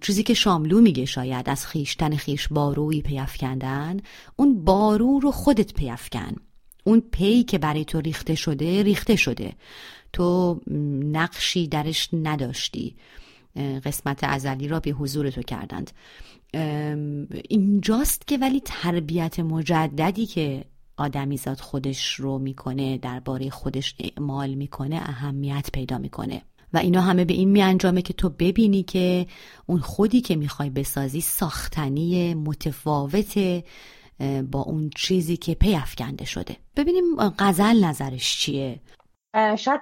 چیزی 0.00 0.22
که 0.22 0.34
شاملو 0.34 0.80
میگه 0.80 1.04
شاید 1.04 1.48
از 1.48 1.66
خیشتن 1.66 2.16
خیش 2.16 2.48
باروی 2.48 3.02
پیفکندن 3.02 3.96
اون 4.36 4.64
بارو 4.64 5.20
رو 5.20 5.30
خودت 5.30 5.74
پیفکن 5.74 6.36
اون 6.84 7.00
پی 7.00 7.42
که 7.42 7.58
برای 7.58 7.84
تو 7.84 8.00
ریخته 8.00 8.34
شده 8.34 8.82
ریخته 8.82 9.16
شده. 9.16 9.52
تو 10.12 10.60
نقشی 11.12 11.68
درش 11.68 12.08
نداشتی. 12.12 12.96
قسمت 13.84 14.24
ازلی 14.24 14.68
را 14.68 14.80
به 14.80 14.90
حضور 14.90 15.30
تو 15.30 15.42
کردند. 15.42 15.90
اینجاست 17.48 18.26
که 18.26 18.38
ولی 18.38 18.62
تربیت 18.64 19.40
مجددی 19.40 20.26
که 20.26 20.64
آدمیزاد 20.96 21.60
خودش 21.60 22.14
رو 22.14 22.38
می‌کنه 22.38 22.98
درباره 22.98 23.50
خودش 23.50 23.94
اعمال 23.98 24.54
می‌کنه 24.54 24.96
اهمیت 24.96 25.68
پیدا 25.72 25.98
می‌کنه. 25.98 26.42
و 26.76 26.78
اینا 26.78 27.00
همه 27.00 27.24
به 27.24 27.34
این 27.34 27.48
میانجامه 27.48 28.02
که 28.02 28.12
تو 28.12 28.28
ببینی 28.28 28.82
که 28.82 29.26
اون 29.66 29.80
خودی 29.80 30.20
که 30.20 30.36
می‌خوای 30.36 30.70
بسازی 30.70 31.20
ساختنی 31.20 32.34
متفاوت 32.34 33.38
با 34.50 34.60
اون 34.60 34.90
چیزی 34.96 35.36
که 35.36 35.54
پی 35.54 35.74
افکنده 35.74 36.24
شده. 36.24 36.56
ببینیم 36.76 37.02
غزل 37.38 37.84
نظرش 37.84 38.38
چیه؟ 38.38 38.80
شاید 39.56 39.80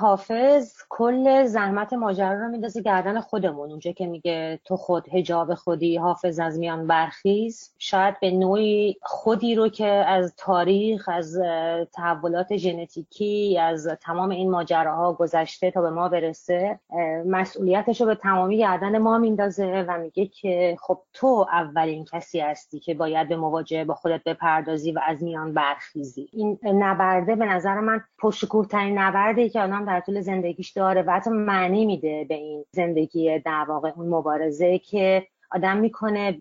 حافظ 0.00 0.74
کل 0.88 1.44
زحمت 1.44 1.92
ماجرا 1.92 2.32
رو 2.32 2.48
میندازه 2.48 2.82
گردن 2.82 3.20
خودمون. 3.20 3.70
اونجا 3.70 3.92
که 3.92 4.06
میگه 4.06 4.60
تو 4.64 4.76
خود 4.76 5.08
هجاب 5.08 5.54
خودی 5.54 5.96
حافظ 5.96 6.40
از 6.40 6.58
میان 6.58 6.86
برخیز. 6.86 7.74
شاید 7.78 8.20
به 8.20 8.30
نوعی 8.30 8.96
خودی 9.02 9.54
رو 9.54 9.68
که 9.68 9.86
از 9.86 10.34
تاریخ 10.36 11.08
از 11.12 11.38
تحولات 11.92 12.56
ژنتیکی 12.56 13.58
از 13.58 13.88
تمام 14.02 14.30
این 14.30 14.50
ماجراها 14.50 15.12
گذشته 15.12 15.70
تا 15.70 15.80
به 15.80 15.90
ما 15.90 16.08
برسه 16.08 16.78
مسئولیتش 17.26 18.00
رو 18.00 18.06
به 18.06 18.14
تمامی 18.14 18.58
گردن 18.58 18.98
ما 18.98 19.18
میندازه 19.18 19.84
و 19.88 19.98
میگه 19.98 20.26
که 20.26 20.76
خب 20.80 20.98
تو 21.12 21.46
اولین 21.52 22.04
کسی 22.04 22.40
هستی 22.40 22.80
که 22.80 22.94
باید 22.94 23.28
به 23.28 23.36
مواجهه 23.36 23.84
با 23.84 23.94
خودت 23.94 24.24
بپردازی 24.24 24.92
و 24.92 25.00
از 25.06 25.22
میان 25.22 25.54
برخیزی. 25.54 26.28
این 26.32 26.58
نبرده 26.64 27.36
به 27.36 27.44
نظر 27.44 27.80
من 27.80 28.00
پشتکورترین 28.18 28.85
بزرگترین 28.86 28.98
نبردی 28.98 29.48
که 29.48 29.60
آدم 29.60 29.84
در 29.84 30.00
طول 30.00 30.20
زندگیش 30.20 30.70
داره 30.70 31.02
و 31.02 31.10
حتی 31.10 31.30
معنی 31.30 31.86
میده 31.86 32.24
به 32.24 32.34
این 32.34 32.64
زندگی 32.70 33.38
در 33.38 33.64
واقع 33.68 33.92
اون 33.96 34.08
مبارزه 34.08 34.78
که 34.78 35.26
آدم 35.50 35.76
می‌کنه 35.76 36.38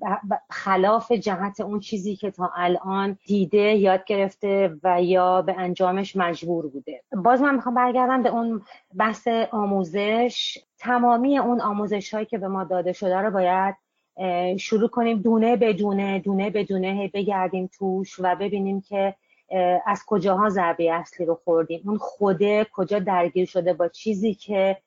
خلاف 0.49 1.11
جهت 1.11 1.59
اون 1.59 1.79
چیزی 1.79 2.15
که 2.15 2.31
تا 2.31 2.51
الان 2.55 3.17
دیده 3.25 3.75
یاد 3.75 4.05
گرفته 4.05 4.77
و 4.83 5.03
یا 5.03 5.41
به 5.41 5.55
انجامش 5.57 6.15
مجبور 6.15 6.67
بوده. 6.67 7.01
باز 7.23 7.41
من 7.41 7.55
می‌خوام 7.55 7.75
برگردم 7.75 8.23
به 8.23 8.29
اون 8.29 8.61
بحث 8.95 9.27
آموزش. 9.51 10.57
تمامی 10.79 11.37
اون 11.37 11.61
آموزش 11.61 12.13
هایی 12.13 12.25
که 12.25 12.37
به 12.37 12.47
ما 12.47 12.63
داده 12.63 12.93
شده 12.93 13.17
رو 13.17 13.31
باید 13.31 13.75
شروع 14.59 14.89
کنیم 14.89 15.21
دونه 15.21 15.55
به 15.55 15.73
دونه 15.73 16.19
دونه 16.19 16.49
به 16.49 16.63
دونه 16.63 17.11
بگردیم 17.13 17.69
توش 17.77 18.19
و 18.19 18.35
ببینیم 18.35 18.81
که 18.81 19.15
از 19.85 20.03
کجاها 20.07 20.49
ضربه 20.49 20.93
اصلی 20.93 21.25
رو 21.25 21.39
خوردیم؟ 21.43 21.81
اون 21.85 21.97
خوده 21.97 22.67
کجا 22.73 22.99
درگیر 22.99 23.45
شده 23.45 23.73
با 23.73 23.87
چیزی 23.87 24.33
که 24.33 24.77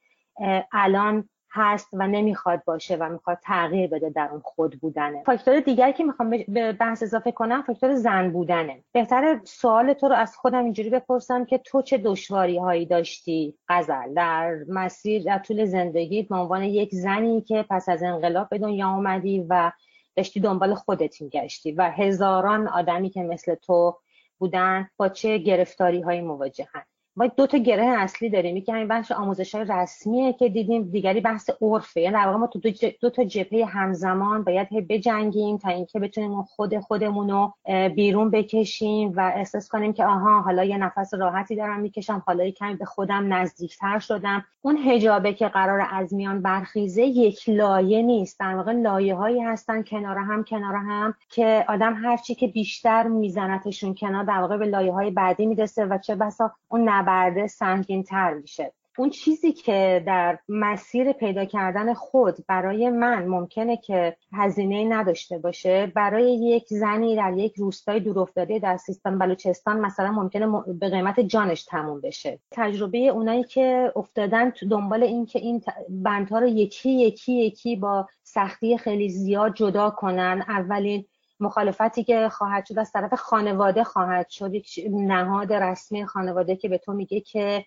الان 0.72 1.28
هست 1.50 1.88
و 1.92 2.06
نمی‌خواد 2.06 2.64
باشه 2.64 2.96
و 2.96 3.08
می‌خواد 3.08 3.38
تغییر 3.42 3.90
بده 3.90 4.10
در 4.10 4.28
اون 4.30 4.40
خود 4.44 4.80
بودنه. 4.80 5.22
فاکتور 5.26 5.60
دیگری 5.60 5.92
که 5.92 6.04
می‌خوام 6.04 6.30
به 6.48 6.72
بحث 6.72 7.02
اضافه 7.02 7.32
کنم 7.32 7.62
فاکتور 7.62 7.94
زن 7.94 8.30
بودنه. 8.30 8.84
بهتر 8.92 9.40
سوال 9.44 9.92
تو 9.92 10.08
رو 10.08 10.14
از 10.14 10.36
خودم 10.36 10.64
اینجوری 10.64 10.90
بپرسم 10.90 11.44
که 11.44 11.58
تو 11.58 11.82
چه 11.82 11.98
دشواری 11.98 12.58
هایی 12.58 12.86
داشتی؟ 12.86 13.58
غزل 13.68 14.14
در 14.14 14.56
مسیر 14.68 15.22
در 15.22 15.38
طول 15.38 15.64
زندگیت 15.64 16.28
به 16.28 16.36
عنوان 16.36 16.62
یک 16.62 16.94
زنی 16.94 17.40
که 17.40 17.64
پس 17.70 17.88
از 17.88 18.02
انقلاب 18.02 18.48
به 18.48 18.58
دنیا 18.58 18.88
آمدی 18.88 19.46
و 19.48 19.72
داشتی 20.16 20.40
دنبال 20.40 20.74
خودت 20.74 21.22
میگشتی 21.22 21.72
و 21.72 21.90
هزاران 21.90 22.68
آدمی 22.68 23.10
که 23.10 23.22
مثل 23.22 23.54
تو 23.54 23.98
بودن 24.38 24.90
با 24.96 25.08
چه 25.08 25.38
گرفتاری 25.38 26.00
های 26.00 26.20
مواجهن. 26.20 26.84
ما 27.18 27.26
دو 27.26 27.46
تا 27.46 27.58
گره 27.58 27.86
اصلی 27.86 28.30
داریم. 28.30 28.56
یکی 28.56 28.72
همین 28.72 28.88
بخش 28.88 29.12
آموزش 29.12 29.54
های 29.54 29.64
رسمیه 29.68 30.32
که 30.32 30.48
دیدیم 30.48 30.82
دیگری 30.82 31.20
بحث 31.20 31.50
عرفه. 31.62 32.00
یعنی 32.00 32.14
در 32.14 32.26
واقع 32.26 32.38
ما 32.38 32.46
تو 32.46 32.58
دو, 32.58 32.70
دو 33.00 33.10
تا 33.10 33.24
جبهه 33.24 33.64
همزمان 33.64 34.44
باید 34.44 34.68
بجنگیم 34.88 35.58
تا 35.58 35.68
اینکه 35.68 35.98
بتونیم 35.98 36.42
خود 36.42 36.78
خودمون 36.78 37.30
رو 37.30 37.54
بیرون 37.88 38.30
بکشیم 38.30 39.12
و 39.16 39.32
احساس 39.34 39.68
کنیم 39.68 39.92
که 39.92 40.04
آها 40.04 40.40
حالا 40.40 40.64
یه 40.64 40.76
نفس 40.76 41.14
راحتی 41.14 41.56
دارم 41.56 41.80
می‌کشم 41.80 42.22
حالا 42.26 42.50
کمی 42.50 42.74
به 42.74 42.84
خودم 42.84 43.34
نزدیکتر 43.34 43.98
شدم. 43.98 44.44
اون 44.62 44.76
هجابه 44.76 45.32
که 45.32 45.48
قرار 45.48 45.88
از 45.92 46.14
میان 46.14 46.42
برخیزه 46.42 47.02
یک 47.02 47.48
لایه 47.48 48.02
نیست. 48.02 48.40
در 48.40 48.54
واقع 48.54 48.72
لایه 48.72 49.14
هایی 49.14 49.40
هستن 49.40 49.82
کنار 49.82 50.18
هم 50.18 50.44
کنار 50.44 50.74
هم 50.74 51.14
که 51.30 51.64
آدم 51.68 51.94
هرچی 51.94 52.34
که 52.34 52.46
بیشتر 52.46 53.02
میزنتشون 53.02 53.94
کنار 53.94 54.24
در 54.24 54.38
واقع 54.38 54.56
به 54.56 54.66
لایه 54.66 54.92
های 54.92 55.10
بعدی 55.10 55.46
می‌رسه 55.46 55.86
و 55.86 55.98
چه 55.98 56.14
بسا 56.14 56.52
اون 56.68 56.88
نبرده 57.08 57.46
سنگین 57.46 58.02
تر 58.02 58.34
میشه. 58.34 58.72
اون 58.98 59.10
چیزی 59.10 59.52
که 59.52 60.02
در 60.06 60.38
مسیر 60.48 61.12
پیدا 61.12 61.44
کردن 61.44 61.94
خود 61.94 62.36
برای 62.48 62.90
من 62.90 63.26
ممکنه 63.26 63.76
که 63.76 64.16
هزینه 64.32 64.84
نداشته 64.84 65.38
باشه 65.38 65.92
برای 65.94 66.34
یک 66.34 66.66
زنی 66.68 67.16
در 67.16 67.32
یک 67.36 67.54
روستای 67.56 68.00
دورافتاده 68.00 68.58
در 68.58 68.76
سیستان 68.76 69.18
بلوچستان 69.18 69.80
مثلا 69.80 70.12
ممکنه 70.12 70.62
به 70.80 70.88
قیمت 70.88 71.20
جانش 71.20 71.64
تموم 71.64 72.00
بشه. 72.00 72.38
تجربه 72.50 72.98
اونایی 72.98 73.44
که 73.44 73.92
افتادن 73.96 74.50
تو 74.50 74.68
دنبال 74.68 75.02
این 75.02 75.26
که 75.26 75.38
این 75.38 75.62
بندها 75.88 76.38
رو 76.38 76.46
یکی 76.46 76.90
یکی 76.90 77.32
یکی 77.32 77.76
با 77.76 78.06
سختی 78.22 78.78
خیلی 78.78 79.08
زیاد 79.08 79.54
جدا 79.54 79.90
کنن 79.90 80.44
اولین 80.48 81.04
مخالفتی 81.40 82.04
که 82.04 82.28
خواهد 82.28 82.66
شد 82.66 82.78
از 82.78 82.92
طرف 82.92 83.14
خانواده 83.14 83.84
خواهد 83.84 84.28
شد. 84.28 84.54
یک 84.54 84.80
نهاد 84.90 85.52
رسمی 85.52 86.06
خانواده 86.06 86.56
که 86.56 86.68
به 86.68 86.78
تو 86.78 86.92
میگه 86.92 87.20
که 87.20 87.64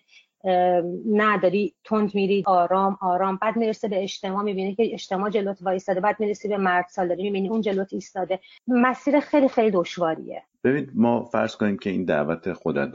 نداری 1.12 1.74
تند 1.84 2.14
میری 2.14 2.42
آرام 2.46 2.98
آرام. 3.00 3.38
بعد 3.42 3.56
می‌رسه 3.56 3.88
به 3.88 4.02
اجتماع 4.02 4.42
می‌بینی 4.42 4.74
که 4.74 4.92
اجتماع 4.92 5.30
جلوت 5.30 5.58
وایستاده. 5.62 6.00
بعد 6.00 6.20
می‌رسی 6.20 6.48
به 6.48 6.56
مرد 6.56 6.86
سالاری 6.90 7.22
می‌بینی 7.22 7.48
اون 7.48 7.60
جلوت 7.60 7.92
ایستاده. 7.92 8.40
مسیر 8.66 9.20
خیلی 9.20 9.48
خیلی 9.48 9.70
دشواریه. 9.70 10.42
ببینید 10.64 10.90
ما 10.94 11.24
فرض 11.24 11.56
کنیم 11.56 11.78
که 11.78 11.90
این 11.90 12.04
دعوت 12.04 12.52
خودت, 12.52 12.90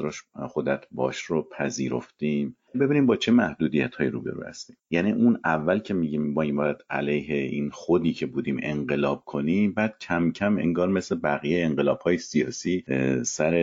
خودت 0.47 0.85
باش 0.91 1.17
رو 1.17 1.49
پذیرفتیم. 1.57 2.57
ببینیم 2.77 3.05
با 3.05 3.15
چه 3.15 3.31
محدودیت 3.31 3.95
هایی 3.95 4.09
روبرو 4.09 4.43
هستیم. 4.43 4.77
یعنی 4.91 5.11
اون 5.11 5.39
اول 5.45 5.79
که 5.79 5.93
میگیم 5.93 6.33
با 6.33 6.41
این 6.41 6.55
باید 6.55 6.77
علیه 6.89 7.35
این 7.35 7.69
خودی 7.69 8.13
که 8.13 8.25
بودیم 8.25 8.57
انقلاب 8.63 9.23
کنیم 9.25 9.71
بعد 9.71 9.95
کم 9.99 10.31
کم 10.31 10.57
انگار 10.57 10.89
مثل 10.89 11.15
بقیه 11.15 11.65
انقلاب 11.65 11.99
های 11.99 12.17
سیاسی 12.17 12.83
سر 13.25 13.55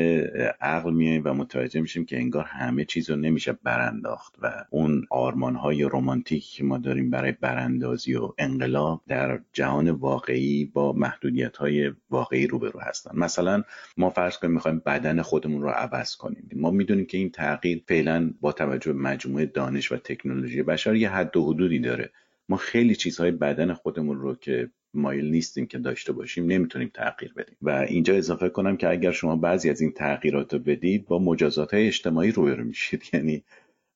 عقل 0.61 0.93
میایم 0.93 1.23
و 1.25 1.35
متوجه 1.35 1.81
میشیم 1.81 2.05
که 2.05 2.17
انگار 2.17 2.45
همه 2.45 2.85
چیز 2.85 3.11
رو 3.11 3.17
نمیشه 3.17 3.53
برانداخت 3.53 4.35
و 4.43 4.65
اون 4.71 5.07
آرمان 5.11 5.55
های 5.55 5.83
رومانتیک 5.83 6.45
که 6.45 6.65
ما 6.65 6.79
داریم 6.79 7.11
برای 7.11 7.33
براندازی 7.33 8.15
و 8.15 8.33
انقلاب 8.39 9.03
در 9.09 9.41
جهان 9.53 9.91
واقعی 9.91 10.65
با 10.65 10.93
محدودیت 10.93 11.57
های 11.57 11.93
واقعی 12.11 12.47
روبرو 12.47 12.81
هستن. 12.81 13.19
مثلا 13.19 13.63
ما 13.97 14.11
فرض 14.11 14.39
کنیم 14.39 14.55
می‌خوایم 14.55 14.83
بدن 14.87 15.23
خودمون 15.23 15.63
رو 15.63 15.69
عوض 15.69 16.17
کنیم. 16.17 16.49
ما 16.57 16.71
می‌دونیم 16.71 17.07
که 17.07 17.19
این 17.19 17.31
تغییر 17.31 17.83
فعلا 17.89 18.35
با 18.41 18.53
توجه 18.53 18.93
مجموعه 19.09 19.47
دانش 19.47 19.93
و 19.93 19.97
تکنولوژی 19.97 20.63
بشر 20.63 20.95
یه 20.95 21.11
حد 21.11 21.37
و 21.37 21.47
حدودی 21.47 21.79
داره. 21.79 22.11
ما 22.49 22.57
خیلی 22.57 22.95
چیزهای 22.95 23.31
بدن 23.31 23.73
خودمون 23.73 24.19
رو 24.19 24.35
که 24.35 24.71
مایل 24.95 25.31
نیستیم 25.31 25.67
که 25.67 25.79
داشته 25.79 26.13
باشیم 26.13 26.47
نمی‌تونیم 26.47 26.91
تغییر 26.95 27.33
بدیم. 27.33 27.57
و 27.63 27.71
اینجا 27.71 28.15
اضافه 28.15 28.49
کنم 28.49 28.77
که 28.77 28.89
اگر 28.91 29.13
شما 29.13 29.37
بعضی 29.37 29.71
از 29.71 29.81
این 29.81 29.93
تغییرات 29.93 30.53
رو 30.53 30.59
بدید 30.59 31.07
با 31.07 31.19
مجازات 31.19 31.75
های 31.75 31.87
اجتماعی 31.87 32.31
روبرو 32.31 32.65
میشید. 32.65 33.03
یعنی 33.13 33.45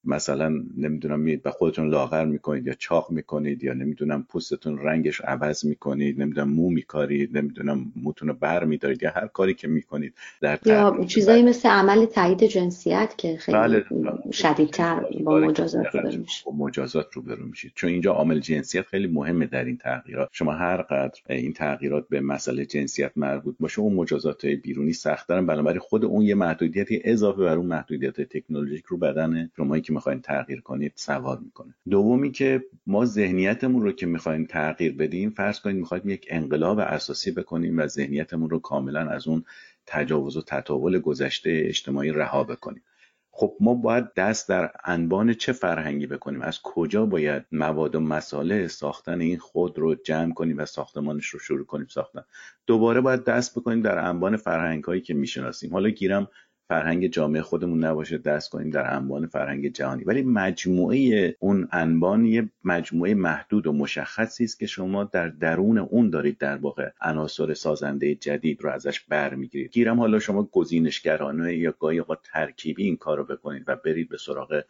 مثلا 0.08 0.48
نمی‌دونم 0.76 1.20
میید 1.20 1.42
به 1.42 1.50
خودتون 1.50 1.88
لاغر 1.88 2.24
می‌کنید 2.24 2.66
یا 2.66 2.74
چاق 2.74 3.10
می‌کنید 3.10 3.64
یا 3.64 3.72
نمی‌دونم 3.72 4.26
پوستتون 4.28 4.78
رنگش 4.78 5.20
عوض 5.20 5.64
می‌کنید 5.64 6.20
نمی‌دونم 6.20 6.48
مو 6.48 6.70
میکارید 6.70 7.38
نمی‌دونم 7.38 7.92
موتون 7.96 8.28
رو 8.28 8.34
بر 8.34 8.64
میدارید 8.64 9.02
یا 9.02 9.10
هر 9.10 9.26
کاری 9.26 9.54
که 9.54 9.68
می‌کنید 9.68 10.14
در 10.40 10.58
یا 10.64 11.04
چیزایی 11.06 11.42
مثل 11.42 11.68
عمل 11.68 12.04
تایید 12.04 12.44
جنسیت 12.44 13.14
که 13.18 13.36
خیلی 13.36 13.58
بله. 13.58 13.84
شدیدتر 14.32 15.04
با 15.24 15.38
مجازات 15.38 15.86
رو 15.94 16.18
میشید. 16.18 16.46
مجازات 16.58 17.06
روبرو 17.12 17.46
میشید. 17.46 17.72
چون 17.74 17.90
اینجا 17.90 18.12
عامل 18.12 18.40
جنسیت 18.40 18.86
خیلی 18.86 19.06
مهمه 19.06 19.46
در 19.46 19.64
این 19.64 19.76
تغییرات. 19.76 20.28
شما 20.32 20.52
هر 20.52 20.82
قدر 20.82 21.20
این 21.28 21.52
تغییرات 21.52 22.08
به 22.08 22.20
مسئله 22.20 22.66
جنسیت 22.66 23.12
مربوط 23.16 23.54
باشه 23.60 23.80
اون 23.80 23.94
مجازات 23.94 24.46
بیرونی 24.46 24.92
سخت‌ترن 24.92 25.46
بنابراین 25.46 25.80
خود 25.80 26.04
اون 26.04 26.22
یه 26.22 26.34
محدودیتی 26.34 27.00
اضافه 27.04 27.42
بر 27.42 27.56
اون 27.56 27.66
محدودیت 27.66 28.20
تکنولوژیک 28.20 28.84
رو 28.84 28.96
بدن 28.96 29.50
شما 29.56 29.78
که 29.78 29.92
می‌خواین 29.98 30.20
تغییر 30.20 30.60
کنید 30.60 30.92
سوار 30.96 31.38
می‌کنه. 31.38 31.74
دومی 31.90 32.32
که 32.32 32.64
ما 32.86 33.04
ذهنیتمون 33.04 33.82
رو 33.82 33.92
که 33.92 34.06
می‌خوایم 34.06 34.44
تغییر 34.44 34.96
بدیم 34.96 35.30
فرض 35.30 35.60
کنید 35.60 35.76
می‌خوایم 35.76 36.08
یک 36.08 36.26
انقلاب 36.30 36.78
اساسی 36.78 37.30
بکنیم 37.30 37.78
و 37.78 37.86
ذهنیتمون 37.86 38.50
رو 38.50 38.58
کاملا 38.58 39.00
از 39.00 39.28
اون 39.28 39.44
تجاوز 39.86 40.36
و 40.36 40.42
تطاول 40.42 40.98
گذشته 40.98 41.62
اجتماعی 41.64 42.10
رها 42.10 42.44
بکنیم. 42.44 42.82
خب 43.30 43.56
ما 43.60 43.74
باید 43.74 44.14
دست 44.14 44.48
در 44.48 44.70
انبان 44.84 45.34
چه 45.34 45.52
فرهنگی 45.52 46.06
بکنیم؟ 46.06 46.42
از 46.42 46.60
کجا 46.62 47.06
باید 47.06 47.44
مواد 47.52 47.94
و 47.94 48.00
مساله 48.00 48.68
ساختن 48.68 49.20
این 49.20 49.38
خود 49.38 49.78
رو 49.78 49.94
جمع 49.94 50.34
کنیم 50.34 50.58
و 50.58 50.64
ساختمانش 50.64 51.26
رو 51.26 51.38
شروع 51.38 51.66
کنیم 51.66 51.86
ساختن؟ 51.86 52.22
دوباره 52.66 53.00
باید 53.00 53.24
دست 53.24 53.58
بکنیم 53.58 53.82
در 53.82 53.98
انبان 53.98 54.36
فرهنگ 54.36 54.84
هایی 54.84 55.00
که 55.00 55.14
می‌شناسیم. 55.14 55.72
حالا 55.72 55.88
گیرم 55.88 56.28
فرهنگ 56.68 57.06
جامعه 57.06 57.42
خودمون 57.42 57.84
نباشه 57.84 58.18
دست 58.18 58.50
کنیم 58.50 58.70
در 58.70 58.94
انبان 58.94 59.26
فرهنگ 59.26 59.72
جهانی. 59.72 60.04
ولی 60.04 60.22
مجموعه 60.22 61.36
اون 61.38 61.68
انبان 61.72 62.26
یه 62.26 62.48
مجموعه 62.64 63.14
محدود 63.14 63.66
و 63.66 63.72
مشخصی 63.72 64.44
است 64.44 64.58
که 64.58 64.66
شما 64.66 65.04
در 65.04 65.28
درون 65.28 65.78
اون 65.78 66.10
دارید 66.10 66.38
در 66.38 66.56
واقع 66.56 66.90
عناصر 67.00 67.54
سازنده 67.54 68.14
جدید 68.14 68.62
رو 68.62 68.70
ازش 68.70 69.00
برمیگیرید. 69.00 69.70
گیرم 69.70 70.00
حالا 70.00 70.18
شما 70.18 70.42
گزینشگرانه 70.42 71.56
یا 71.56 71.74
گاهی 71.80 71.98
اوقات 71.98 72.18
ترکیبی 72.32 72.84
این 72.84 72.96
کار 72.96 73.18
رو 73.18 73.24
بکنید 73.24 73.64
و 73.66 73.76
برید 73.76 74.08
به 74.08 74.16
سراغ 74.16 74.62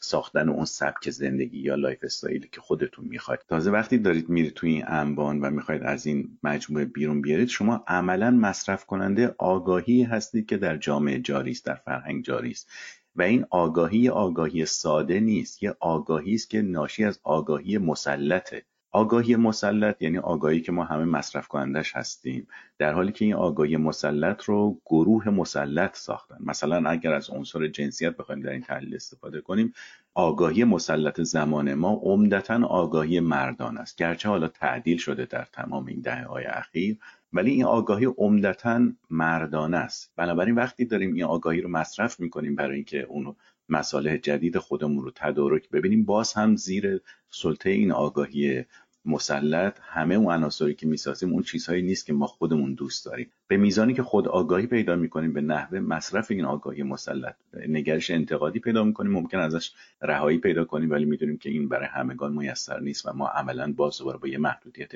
ساختن 0.00 0.48
اون 0.48 0.64
سبک 0.64 1.10
زندگی 1.10 1.58
یا 1.58 1.74
lifestyle 1.74 1.98
ی 2.02 2.48
که 2.52 2.60
خودتون 2.60 3.04
می‌خواید. 3.04 3.40
تازه 3.48 3.70
وقتی 3.70 3.98
دارید 3.98 4.28
میرید 4.28 4.54
توی 4.54 4.70
این 4.70 4.84
انبان 4.86 5.40
و 5.40 5.50
می‌خواید 5.50 5.82
از 5.82 6.06
این 6.06 6.38
مجموعه 6.42 6.84
بیرون 6.84 7.20
بیارید 7.20 7.48
شما 7.48 7.84
عملا 7.86 8.30
مصرف 8.30 8.86
کننده 8.86 9.34
آگاهی 9.38 10.02
هستید 10.02 10.46
که 10.46 10.56
در 10.56 10.76
جامعه 10.76 11.18
جاری 11.46 11.52
است 11.52 11.66
در 11.66 11.74
فرهنگ 11.74 12.24
جاری 12.24 12.50
است. 12.50 12.68
و 13.16 13.22
این 13.22 13.46
آگاهی 13.50 14.08
آگاهی 14.08 14.66
ساده 14.66 15.20
نیست 15.20 15.62
یه 15.62 15.76
آگاهی 15.80 16.34
است 16.34 16.50
که 16.50 16.62
ناشی 16.62 17.04
از 17.04 17.20
آگاهی 17.22 17.78
مسلطه. 17.78 18.62
آگاهی 18.92 19.36
مسلط 19.36 20.02
یعنی 20.02 20.18
آگاهی 20.18 20.60
که 20.60 20.72
ما 20.72 20.84
همه 20.84 21.04
مصرف 21.04 21.48
کنندش 21.48 21.96
هستیم. 21.96 22.46
در 22.78 22.92
حالی 22.92 23.12
که 23.12 23.24
این 23.24 23.34
آگاهی 23.34 23.76
مسلط 23.76 24.44
رو 24.44 24.80
گروه 24.86 25.28
مسلط 25.30 25.96
ساختن. 25.96 26.36
مثلا 26.40 26.90
اگر 26.90 27.12
از 27.12 27.30
عنصر 27.30 27.68
جنسیت 27.68 28.16
بخوایم 28.16 28.40
در 28.42 28.50
این 28.50 28.62
تحلیل 28.62 28.94
استفاده 28.94 29.40
کنیم 29.40 29.72
آگاهی 30.14 30.64
مسلط 30.64 31.20
زمان 31.20 31.74
ما 31.74 32.00
عمدتا 32.02 32.66
آگاهی 32.66 33.20
مردان 33.20 33.78
است. 33.78 33.96
گرچه 33.96 34.28
حالا 34.28 34.48
تعدیل 34.48 34.98
شده 34.98 35.24
در 35.24 35.46
تمام 35.52 35.86
این 35.86 36.00
دهه 36.00 36.24
های 36.26 36.44
اخیر 36.44 36.98
ولی 37.32 37.50
این 37.50 37.64
آگاهی 37.64 38.04
عمدتا 38.04 38.88
مردانه 39.10 39.76
است. 39.76 40.12
بنابراین 40.16 40.54
وقتی 40.54 40.84
داریم 40.84 41.14
این 41.14 41.24
آگاهی 41.24 41.60
رو 41.60 41.68
مصرف 41.68 42.20
می‌کنیم 42.20 42.54
برای 42.54 42.74
اینکه 42.74 43.02
اونو 43.02 43.34
مساله 43.68 44.18
جدید 44.18 44.58
خودمون 44.58 45.04
رو 45.04 45.10
تدارک 45.14 45.70
ببینیم 45.70 46.04
باز 46.04 46.32
هم 46.32 46.56
زیر 46.56 47.00
سلطه 47.30 47.70
این 47.70 47.92
آگاهی 47.92 48.64
مسلط 49.04 49.78
همه 49.82 50.14
اون 50.14 50.32
عناصری 50.32 50.74
که 50.74 50.86
می‌سازیم 50.86 51.32
اون 51.32 51.42
چیزهایی 51.42 51.82
نیست 51.82 52.06
که 52.06 52.12
ما 52.12 52.26
خودمون 52.26 52.74
دوست 52.74 53.06
داریم. 53.06 53.30
به 53.48 53.56
میزانی 53.56 53.94
که 53.94 54.02
خود 54.02 54.28
آگاهی 54.28 54.66
پیدا 54.66 54.96
می‌کنیم 54.96 55.32
به 55.32 55.40
نحوه 55.40 55.80
مصرف 55.80 56.30
این 56.30 56.44
آگاهی 56.44 56.82
مسلط. 56.82 57.34
نگرش 57.68 58.10
انتقادی 58.10 58.58
پیدا 58.58 58.84
می‌کنیم 58.84 59.12
ممکن 59.12 59.38
ازش 59.38 59.72
رهایی 60.02 60.38
پیدا 60.38 60.64
کنیم 60.64 60.90
ولی 60.90 61.04
می‌دونیم 61.04 61.38
که 61.38 61.50
این 61.50 61.68
برای 61.68 61.86
همگان 61.86 62.32
میسر 62.32 62.80
نیست 62.80 63.06
و 63.06 63.12
ما 63.12 63.28
عملا 63.28 63.72
باز 63.72 63.98
دوباره 63.98 64.18
با 64.18 64.28
یه 64.28 64.38
محدودیت 64.38 64.92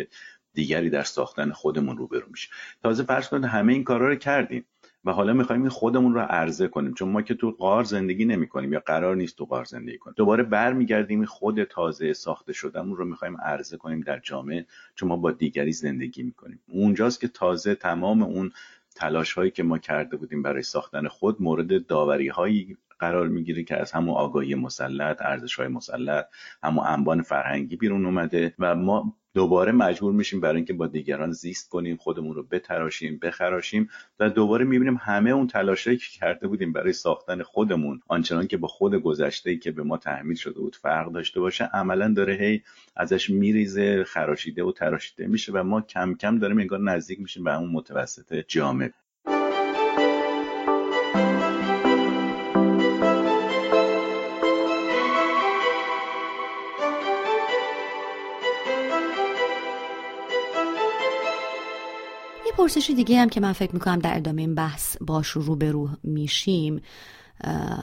دیگری 0.55 0.91
در 0.91 1.03
ساختن 1.03 1.51
خودمون 1.51 1.97
روبرو 1.97 2.27
میشیم 2.31 2.51
تازه 2.83 3.03
فرض 3.03 3.29
کنید 3.29 3.45
همه 3.45 3.73
این 3.73 3.85
کارا 3.85 4.09
رو 4.09 4.15
کردیم 4.15 4.65
و 5.05 5.13
حالا 5.13 5.33
می‌خوایم 5.33 5.63
این 5.63 5.71
خودمون 5.71 6.15
رو 6.15 6.21
عرضه 6.21 6.69
کنیم. 6.69 6.95
چون 6.95 7.09
ما 7.09 7.23
که 7.23 7.35
تو 7.35 7.51
غار 7.51 7.85
زندگی 7.85 8.25
نمی 8.25 8.49
کنیم 8.49 8.73
یا 8.73 8.83
قرار 8.87 9.17
نیست 9.17 9.37
تو 9.37 9.45
غار 9.45 9.65
زندگی 9.65 9.99
کنیم. 9.99 10.15
دوباره 10.17 10.43
برمیگردیم 10.43 11.25
خود 11.25 11.65
تازه 11.65 12.13
ساخته 12.13 12.53
شدهمون 12.53 12.97
رو 12.97 13.05
می‌خوایم 13.05 13.37
عرضه 13.41 13.77
کنیم 13.77 14.01
در 14.01 14.19
جامعه 14.19 14.67
چون 14.95 15.09
ما 15.09 15.17
با 15.17 15.31
دیگری 15.31 15.73
زندگی 15.73 16.23
می‌کنیم. 16.23 16.61
اونجاست 16.69 17.21
که 17.21 17.29
تازه 17.29 17.75
تمام 17.75 18.23
اون 18.23 18.53
تلاش 18.95 19.33
هایی 19.33 19.51
که 19.51 19.63
ما 19.63 19.79
کرده 19.79 20.17
بودیم 20.17 20.43
برای 20.43 20.63
ساختن 20.63 21.09
خود 21.09 21.43
مورد 21.43 21.87
داوری 21.87 22.29
هایی 22.29 22.77
قرار 22.99 23.29
می‌گیره 23.29 23.63
که 23.65 23.81
از 23.81 23.93
همون 23.93 24.15
آگاهی 24.15 24.55
مسلط 24.55 25.23
ارزش 25.23 25.55
های 25.55 25.69
مسلط 25.69 26.27
همون 26.63 26.87
انبان 26.87 27.23
فرهنگی 27.23 27.77
بیرون 27.77 28.07
اومده 28.07 28.55
و 28.59 28.75
ما 28.75 29.17
دوباره 29.35 29.73
مجبور 29.73 30.13
میشیم 30.13 30.41
برای 30.41 30.57
اینکه 30.57 30.73
با 30.73 30.87
دیگران 30.87 31.33
زیست 31.33 31.69
کنیم 31.69 31.97
خودمون 31.97 32.35
رو 32.35 32.43
بتراشیم 32.43 33.19
بخراشیم 33.23 33.89
و 34.21 34.31
دوباره 34.31 34.65
می‌بینیم 34.65 35.01
همه 35.03 35.31
اون 35.31 35.47
تلاشایی 35.47 35.97
که 35.97 36.07
کرده 36.13 36.49
بودیم 36.49 36.73
برای 36.73 36.93
ساختن 36.93 37.43
خودمون 37.43 38.01
آنچنان 38.09 38.47
که 38.47 38.57
با 38.57 38.69
خود 38.69 38.95
گذشته 38.95 39.57
که 39.57 39.71
به 39.71 39.83
ما 39.83 39.97
تحمیل 39.97 40.37
شده 40.37 40.61
بود 40.61 40.77
فرق 40.77 41.13
داشته 41.13 41.41
باشه 41.41 41.65
عملا 41.65 42.15
داره 42.15 42.35
هی 42.35 42.63
ازش 42.97 43.31
میریزه 43.31 44.05
خراشیده 44.05 44.65
و 44.65 44.73
تراشیده 44.73 45.27
میشه 45.27 45.53
و 45.53 45.63
ما 45.63 45.81
کم 45.81 46.15
کم 46.15 46.39
داریم 46.39 46.59
انگار 46.59 46.81
نزدیک 46.81 47.21
میشیم 47.21 47.45
به 47.45 47.59
اون 47.59 47.71
متوسط 47.73 48.45
جامعه 48.49 48.93
پرسش 62.61 62.91
دیگه 62.97 63.21
هم 63.21 63.29
که 63.29 63.41
من 63.41 63.53
فکر 63.53 63.73
می‌کنم 63.73 63.99
در 63.99 64.17
ادامه 64.17 64.43
این 64.43 64.55
بحث 64.55 64.97
باش 65.01 65.29
رو 65.29 65.89
میشیم 66.05 66.83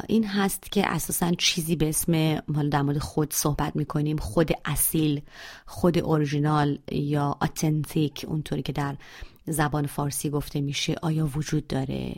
این 0.08 0.28
هست 0.28 0.72
که 0.72 0.92
اساسا 0.92 1.32
چیزی 1.32 1.76
به 1.76 1.90
اسم 1.90 2.42
حالا 2.56 2.70
در 2.70 2.82
مورد 2.82 2.98
خود 2.98 3.34
صحبت 3.34 3.76
می‌کنیم 3.76 4.18
خود 4.18 4.52
اصیل 4.66 5.22
خود 5.66 5.98
اورژینال 5.98 6.78
یا 6.92 7.38
اتنتیک 7.42 8.26
اونطوری 8.28 8.62
که 8.62 8.74
در 8.74 8.96
زبان 9.48 9.86
فارسی 9.86 10.30
گفته 10.30 10.62
میشه 10.62 10.96
آیا 11.02 11.30
وجود 11.36 11.68
داره؟ 11.68 12.16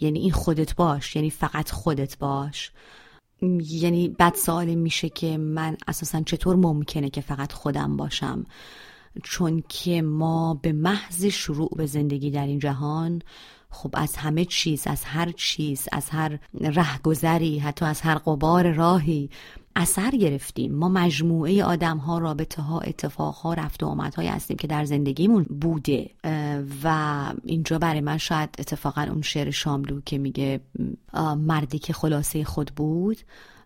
یعنی 0.00 0.18
این 0.18 0.32
خودت 0.32 0.74
باش 0.74 1.16
یعنی 1.16 1.30
فقط 1.30 1.70
خودت 1.70 2.18
باش. 2.18 2.70
یعنی 3.70 4.08
بعد 4.08 4.34
سوال 4.34 4.74
میشه 4.74 5.08
که 5.08 5.38
من 5.38 5.76
اساسا 5.88 6.22
چطور 6.22 6.56
ممکنه 6.56 7.10
که 7.10 7.20
فقط 7.20 7.52
خودم 7.52 7.96
باشم؟ 7.96 8.46
چون 9.22 9.62
که 9.68 10.02
ما 10.02 10.54
به 10.62 10.72
محض 10.72 11.24
شروع 11.24 11.70
به 11.76 11.86
زندگی 11.86 12.30
در 12.30 12.46
این 12.46 12.58
جهان 12.58 13.22
خب 13.70 13.90
از 13.92 14.16
همه 14.16 14.44
چیز 14.44 14.86
از 14.86 15.04
هر 15.04 15.32
چیز 15.32 15.88
از 15.92 16.10
هر 16.10 16.38
رهگذری 16.60 17.58
حتی 17.58 17.84
از 17.84 18.00
هر 18.00 18.14
قبار 18.14 18.72
راهی 18.72 19.30
اثر 19.76 20.10
گرفتیم. 20.10 20.74
ما 20.74 20.88
مجموعه 20.88 21.64
آدم 21.64 21.98
ها 21.98 22.18
رابطه 22.18 22.62
ها 22.62 22.80
اتفاق 22.80 23.34
ها 23.34 23.54
رفت 23.54 23.82
و 23.82 23.86
آمد 23.86 24.14
های 24.14 24.26
هستیم 24.26 24.56
که 24.56 24.66
در 24.66 24.84
زندگیمون 24.84 25.42
بوده. 25.42 26.10
و 26.84 27.24
اینجا 27.44 27.78
برای 27.78 28.00
من 28.00 28.18
شاید 28.18 28.48
اتفاقا 28.58 29.02
اون 29.02 29.22
شعر 29.22 29.50
شاملو 29.50 30.00
که 30.00 30.18
میگه 30.18 30.60
مردی 31.36 31.78
که 31.78 31.92
خلاصه 31.92 32.44
خود 32.44 32.72
بود 32.76 33.16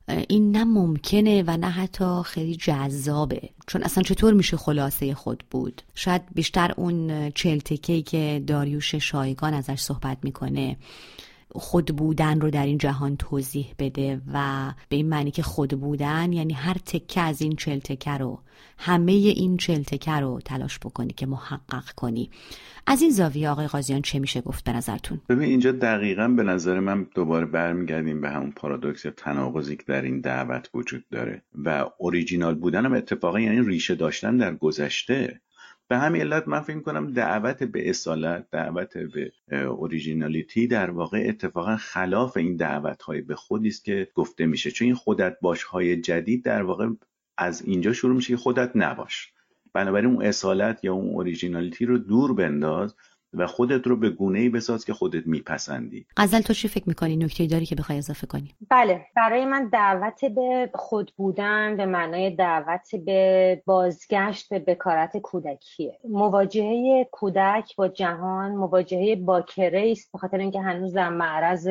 این 0.08 0.56
نه 0.56 0.64
ممکنه 0.64 1.44
و 1.46 1.56
نه 1.56 1.70
حتی 1.70 2.22
خیلی 2.24 2.56
جذابه. 2.56 3.48
چون 3.66 3.82
اصلا 3.82 4.02
چطور 4.02 4.34
میشه 4.34 4.56
خلاصه 4.56 5.14
خود 5.14 5.44
بود؟ 5.50 5.82
شاید 5.94 6.22
بیشتر 6.34 6.72
اون 6.76 7.30
چلتکی 7.30 8.02
که 8.02 8.42
داریوش 8.46 8.94
شایگان 8.94 9.54
ازش 9.54 9.80
صحبت 9.80 10.18
می‌کنه 10.22 10.76
خود 11.56 11.96
بودن 11.96 12.40
رو 12.40 12.50
در 12.50 12.66
این 12.66 12.78
جهان 12.78 13.16
توضیح 13.16 13.74
بده 13.78 14.20
و 14.32 14.72
به 14.88 14.96
این 14.96 15.08
معنی 15.08 15.30
که 15.30 15.42
خود 15.42 15.80
بودن 15.80 16.32
یعنی 16.32 16.52
هر 16.52 16.74
تکه 16.74 17.20
از 17.20 17.42
این 17.42 17.56
چل 17.56 17.78
تکه 17.78 18.10
رو 18.10 18.40
همه 18.78 19.12
این 19.12 19.56
چل 19.56 19.82
تکه 19.82 20.12
رو 20.12 20.40
تلاش 20.44 20.78
بکنی 20.78 21.12
که 21.12 21.26
محقق 21.26 21.90
کنی. 21.96 22.30
از 22.86 23.02
این 23.02 23.10
زاویه 23.10 23.48
آقای 23.48 23.66
قاضیان 23.66 24.02
چه 24.02 24.18
میشه 24.18 24.40
گفت 24.40 24.64
به 24.64 24.72
نظرتون؟ 24.72 25.20
ببین 25.28 25.48
اینجا 25.48 25.72
دقیقا 25.72 26.28
به 26.28 26.42
نظر 26.42 26.80
من 26.80 27.06
دوباره 27.14 27.46
برمیگردیم 27.46 28.20
به 28.20 28.30
همون 28.30 28.52
پارادوکس 28.52 29.04
یا 29.04 29.10
تناقضی 29.10 29.76
که 29.76 29.84
در 29.86 30.02
این 30.02 30.20
دعوت 30.20 30.70
وجود 30.74 31.04
داره. 31.10 31.42
و 31.64 31.86
اوریجینال 31.98 32.54
بودن 32.54 32.84
هم 32.84 32.92
اتفاقا 32.92 33.40
یعنی 33.40 33.68
ریشه 33.68 33.94
داشتن 33.94 34.36
در 34.36 34.54
گذشته. 34.54 35.40
به 35.88 35.98
همین 35.98 36.22
علت 36.22 36.48
من 36.48 36.60
فکر 36.60 36.80
کنم 36.80 37.12
دعوت 37.12 37.62
به 37.62 37.90
اصالت 37.90 38.46
دعوت 38.50 38.98
به 38.98 39.32
originality 39.62 40.66
در 40.66 40.90
واقع 40.90 41.24
اتفاقا 41.28 41.76
خلاف 41.76 42.36
این 42.36 42.56
دعوت 42.56 43.02
های 43.02 43.20
به 43.20 43.34
خودی 43.34 43.68
است 43.68 43.84
که 43.84 44.08
گفته 44.14 44.46
میشه. 44.46 44.70
چون 44.70 44.86
این 44.86 44.94
خودت 44.94 45.36
باش 45.40 45.62
های 45.62 46.00
جدید 46.00 46.44
در 46.44 46.62
واقع 46.62 46.88
از 47.38 47.62
اینجا 47.62 47.92
شروع 47.92 48.16
میشه 48.16 48.36
خودت 48.36 48.70
نباش. 48.74 49.32
بنابراین 49.72 50.10
اون 50.10 50.26
اصالت 50.26 50.84
یا 50.84 50.94
اون 50.94 51.08
originality 51.08 51.87
رو 51.86 51.98
دور 51.98 52.34
بنداز 52.34 52.94
و 53.36 53.46
خودت 53.46 53.86
رو 53.86 53.96
به 53.96 54.10
گونه 54.10 54.38
ای 54.38 54.48
بساز 54.48 54.84
که 54.84 54.92
خودت 54.92 55.26
میپسندی. 55.26 56.06
غزل 56.16 56.40
تو 56.40 56.54
چی 56.54 56.68
فکر 56.68 56.84
می‌کنی؟ 56.86 57.16
نکته 57.16 57.46
داری 57.46 57.66
که 57.66 57.74
بخوای 57.74 57.98
اضافه 57.98 58.26
کنی؟ 58.26 58.54
بله 58.70 59.06
برای 59.16 59.44
من 59.44 59.68
دعوت 59.72 60.24
به 60.24 60.70
خود 60.74 61.12
بودن 61.16 61.76
به 61.76 61.86
معنای 61.86 62.30
دعوت 62.30 62.94
به 62.94 63.62
بازگشت 63.66 64.48
به 64.48 64.58
بکارت 64.58 65.16
کودکیه. 65.16 65.98
مواجهه 66.08 67.08
کودک 67.12 67.76
با 67.76 67.88
جهان 67.88 68.52
مواجهه 68.52 69.16
باکره 69.16 69.90
است 69.90 70.10
بخاطر 70.14 70.38
اینکه 70.38 70.60
هنوز 70.60 70.92
در 70.92 71.08
معرض 71.08 71.68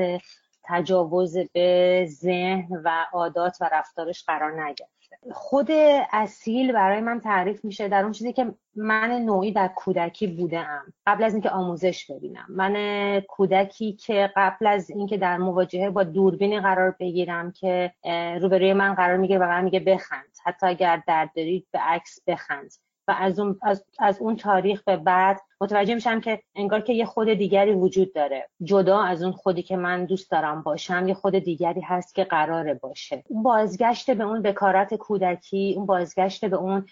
تجاوز 0.63 1.38
به 1.54 2.06
ذهن 2.10 2.82
و 2.84 3.06
عادات 3.13 3.58
و 3.62 3.69
رفتارش 3.71 4.23
قرار 4.23 4.63
نگرفت. 4.63 4.93
خود 5.32 5.67
اصیل 6.12 6.71
برای 6.71 7.02
من 7.02 7.19
تعریف 7.19 7.65
میشه 7.65 7.88
در 7.88 8.04
اون 8.04 8.12
چیزی 8.12 8.34
که 8.34 8.54
من 8.76 9.12
نوعی 9.12 9.52
در 9.52 9.67
کودکی 9.67 10.28
بودم. 10.28 10.93
قبل 11.08 11.23
از 11.23 11.34
اینکه 11.34 11.49
آموزش 11.49 12.12
ببینم. 12.12 12.45
من 12.49 12.76
کودکی 13.19 13.93
که 13.93 14.32
قبل 14.36 14.67
از 14.67 14.89
اینکه 14.89 15.17
در 15.17 15.38
مواجهه 15.38 15.89
با 15.89 16.04
دوربینی 16.04 16.60
قرار 16.60 16.95
بگیرم 16.99 17.52
که 17.52 17.93
روبروی 18.41 18.73
من 18.73 18.93
قرار 18.93 19.17
می‌گیره 19.17 19.39
و 19.39 19.43
قرار 19.43 19.62
میگه 19.62 19.80
بخند. 19.80 20.38
حتی 20.43 20.65
اگر 20.65 21.04
درد 21.08 21.32
دارید 21.36 21.67
به 21.71 21.80
عکس 21.80 22.19
بخند. 22.28 22.73
و 23.08 23.16
از 23.20 23.39
اون, 23.39 23.60
از, 23.62 23.86
از 24.00 24.22
اون 24.22 24.36
تاریخ 24.36 24.84
به 24.84 24.98
بعد 24.98 25.42
متوجه 25.62 25.96
میشم 25.96 26.22
که 26.22 26.42
انگار 26.56 26.82
که 26.82 26.94
یه 26.94 27.06
خود 27.06 27.34
دیگری 27.34 27.74
وجود 27.74 28.13
داره. 28.13 28.50
جدا 28.63 29.02
از 29.02 29.24
اون 29.24 29.32
خودی 29.32 29.63
که 29.63 29.78
من 29.78 30.06
دوست 30.06 30.32
دارم 30.32 30.62
باشم 30.62 31.08
یه 31.08 31.13
خود 31.13 31.36
دیگری 31.36 31.82
هست 31.82 32.16
که 32.16 32.24
قراره 32.24 32.74
باشه. 32.74 33.24
اون 33.28 33.44
بازگشت 33.44 34.12
به 34.12 34.24
اون 34.24 34.42
بکارت 34.42 34.94
کودکی 34.94 35.74
اون 35.78 35.86
بازگشت 35.86 36.46
به 36.46 36.56
اون 36.56 36.86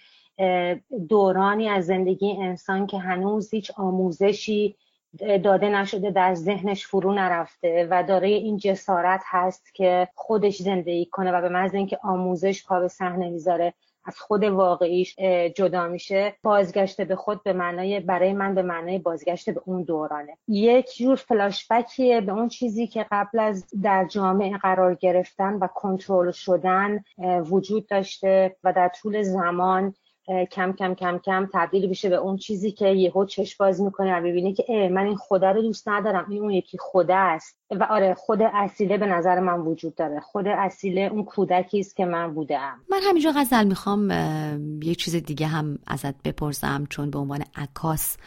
دورانی 1.10 1.70
از 1.70 1.86
زندگی 1.86 2.38
انسان 2.42 2.88
که 2.88 2.98
هنوز 2.98 3.54
هیچ 3.54 3.72
آموزشی 3.78 4.76
داده 5.44 5.70
نشده 5.70 6.12
در 6.12 6.36
ذهنش 6.36 6.88
فرو 6.88 7.14
نرفته 7.14 7.88
و 7.92 8.04
داره 8.04 8.28
این 8.28 8.58
جسارت 8.58 9.22
هست 9.26 9.76
که 9.76 10.08
خودش 10.16 10.58
زندگی 10.58 11.06
کنه 11.06 11.32
و 11.32 11.42
به 11.42 11.50
محض 11.50 11.76
اینکه 11.76 12.00
آموزش 12.04 12.66
پا 12.66 12.80
به 12.80 12.88
صحنه 12.88 13.30
می‌ذاره 13.30 13.74
از 14.06 14.20
خود 14.20 14.44
واقعیش 14.44 15.16
جدا 15.56 15.88
میشه. 15.88 16.36
بازگشت 16.44 17.02
به 17.02 17.16
خود 17.16 17.44
به 17.44 17.54
معنای 17.54 18.00
برای 18.00 18.34
من 18.34 18.56
به 18.56 18.62
معنای 18.62 19.00
بازگشت 19.00 19.50
به 19.50 19.62
اون 19.66 19.84
دورانه. 19.84 20.38
یک 20.48 20.96
جور 20.98 21.16
فلاشبکیه 21.16 22.22
به 22.22 22.32
اون 22.32 22.48
چیزی 22.48 22.88
که 22.88 23.06
قبل 23.12 23.40
از 23.40 23.66
در 23.84 24.06
جامعه 24.06 24.58
قرار 24.58 24.96
گرفتن 24.96 25.54
و 25.54 25.68
کنترل 25.68 26.32
شدن 26.32 27.04
وجود 27.50 27.88
داشته 27.88 28.56
و 28.64 28.74
در 28.74 28.90
طول 28.90 29.22
زمان 29.22 29.94
کم 30.52 30.74
کم 30.74 30.94
کم 30.94 31.18
کم 31.18 31.50
تبدیل 31.54 31.90
بشه 31.90 32.10
به 32.10 32.16
اون 32.16 32.38
چیزی 32.38 32.72
که 32.72 32.88
یهو 32.88 33.26
چشم 33.26 33.56
باز 33.60 33.82
می‌کنه 33.82 34.20
و 34.20 34.22
ببینه 34.22 34.54
که 34.54 34.90
من 34.94 35.06
این 35.06 35.16
خدا 35.16 35.52
رو 35.52 35.62
دوست 35.62 35.88
ندارم. 35.88 36.26
این 36.30 36.42
اون 36.42 36.52
یکی 36.52 36.78
خدا 36.82 37.18
است. 37.18 37.58
و 37.72 37.84
آره 37.84 38.14
خود 38.14 38.42
اصیله 38.42 38.98
به 38.98 39.06
نظر 39.06 39.40
من 39.40 39.60
وجود 39.60 39.96
داره. 39.96 40.20
خود 40.20 40.48
اصیله 40.48 41.02
اون 41.02 41.24
کودکی 41.24 41.80
است 41.80 41.96
که 41.96 42.06
من 42.06 42.34
بودم 42.34 42.82
من 42.90 43.00
همینجا 43.10 43.32
غزل 43.36 43.68
می‌خوام 43.68 44.12
یه 44.84 44.96
چیز 44.96 45.16
دیگه 45.16 45.48
هم 45.48 45.80
ازت 45.88 46.24
بپرسم 46.24 46.86
چون 46.90 47.12
به 47.12 47.20
عنوان 47.20 47.44
عکاس 47.56 48.18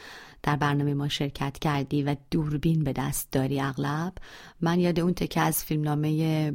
در 0.45 0.57
برنامه 0.57 0.95
ما 0.95 1.09
شرکت 1.09 1.59
کردی 1.59 2.03
و 2.03 2.17
دوربین 2.31 2.85
به 2.85 2.93
دست 2.93 3.33
داری 3.33 3.61
اغلب. 3.61 4.13
من 4.61 4.81
یاد 4.81 5.01
اون 5.01 5.15
تکه 5.15 5.41
از 5.41 5.65
فیلمنامه 5.65 6.51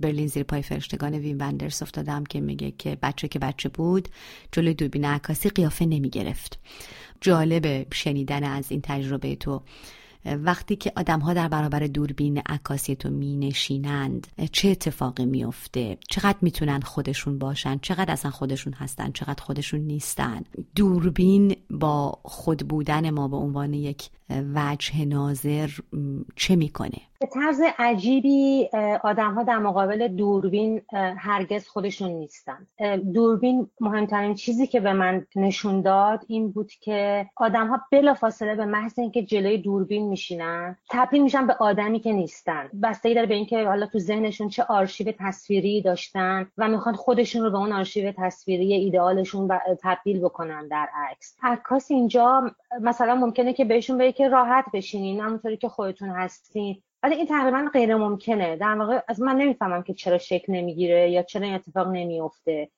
برلین 0.00 0.26
زیر 0.26 0.42
پای 0.42 0.62
فرشتگان 0.62 1.14
وین 1.14 1.36
وندرس 1.36 1.82
افتادم 1.82 2.24
که 2.24 2.40
میگه 2.40 2.70
که 2.70 2.98
بچه 3.02 3.28
که 3.28 3.38
بچه 3.38 3.68
بود 3.68 4.08
جلوی 4.52 4.74
دوربین 4.74 5.04
عکاسی 5.04 5.48
قیافه 5.48 5.86
نمی 5.86 6.10
گرفت 6.10 6.58
جالب 7.20 7.94
شنیدن 7.94 8.44
از 8.44 8.70
این 8.70 8.80
تجربه 8.80 9.36
تو. 9.36 9.62
وقتی 10.24 10.76
که 10.76 10.92
آدم 10.96 11.20
ها 11.20 11.34
در 11.34 11.48
برابر 11.48 11.86
دوربین 11.86 12.38
عکاسی 12.38 12.96
تو 12.96 13.10
می 13.10 13.36
نشینند 13.36 14.26
چه 14.52 14.68
اتفاقی 14.68 15.26
میفته 15.26 15.98
چقدر 16.08 16.38
می‌تونن 16.42 16.80
خودشون 16.80 17.38
باشن؟ 17.38 17.78
چقدر 17.78 18.12
اصلا 18.12 18.30
خودشون 18.30 18.72
هستن؟ 18.72 19.12
چقدر 19.12 19.42
خودشون 19.42 19.80
نیستن؟ 19.80 20.42
دوربین 20.76 21.56
با 21.70 22.18
خود 22.22 22.68
بودن 22.68 23.10
ما 23.10 23.28
به 23.28 23.36
عنوان 23.36 23.74
یک 23.74 24.10
وجه 24.54 25.04
ناظر 25.04 25.68
چه 26.36 26.56
می‌کنه؟ 26.56 27.00
به 27.20 27.26
طرز 27.26 27.60
عجیبی 27.78 28.68
آدم 29.04 29.34
ها 29.34 29.42
در 29.42 29.58
مقابل 29.58 30.08
دوربین 30.08 30.82
هرگز 31.18 31.68
خودشون 31.68 32.10
نیستن. 32.10 32.66
دوربین 33.14 33.70
مهمترین 33.80 34.34
چیزی 34.34 34.66
که 34.66 34.80
به 34.80 34.92
من 34.92 35.26
نشون 35.36 35.80
داد 35.80 36.24
این 36.28 36.50
بود 36.52 36.72
که 36.72 37.26
آدم 37.36 37.66
ها 37.66 37.80
بلا 37.92 38.14
فاصله 38.14 38.54
به 38.54 38.64
محض 38.64 38.98
اینکه 38.98 39.22
جلوی 39.22 39.58
دوربین 39.58 40.08
میشینن 40.08 40.76
تبدیل 40.90 41.22
میشن 41.22 41.46
به 41.46 41.54
آدمی 41.60 42.00
که 42.00 42.12
نیستن. 42.12 42.68
بستگی 42.82 43.14
داره 43.14 43.26
به 43.26 43.34
اینکه 43.34 43.66
حالا 43.66 43.86
تو 43.86 43.98
ذهنشون 43.98 44.48
چه 44.48 44.62
آرشیو 44.62 45.12
تصویری 45.18 45.82
داشتن 45.82 46.46
و 46.58 46.68
می‌خوان 46.68 46.94
خودشون 46.94 47.42
رو 47.42 47.50
به 47.50 47.58
اون 47.58 47.72
آرشیو 47.72 48.12
تصویری 48.18 48.72
ایدئالشون 48.72 49.48
تبدیل 49.82 50.20
بکنن 50.20 50.68
در 50.68 50.88
عکس. 51.10 51.36
عکاس 51.42 51.90
اینجا 51.90 52.50
مثلا 52.80 53.14
ممکنه 53.14 53.52
که 53.52 53.64
بهشون 53.64 53.98
بگه 53.98 54.12
که 54.20 54.28
راحت 54.28 54.64
بشینین 54.74 55.20
همونطوری 55.20 55.56
که 55.56 55.68
خودتون 55.68 56.08
هستین. 56.08 56.82
ولی 57.02 57.14
این 57.14 57.26
تقریبا 57.26 57.70
غیر 57.72 57.96
ممکنه 57.96 58.56
در 58.56 58.74
واقع 58.74 59.00
از 59.08 59.20
من 59.20 59.36
نمی‌فهمم 59.36 59.82
که 59.82 59.94
چرا 59.94 60.18
شکل 60.18 60.52
نمی‌گیره 60.52 61.10
یا 61.10 61.22
چرا 61.22 61.46
این 61.46 61.54
اتفاق 61.54 61.88
نمیفته 61.88 62.70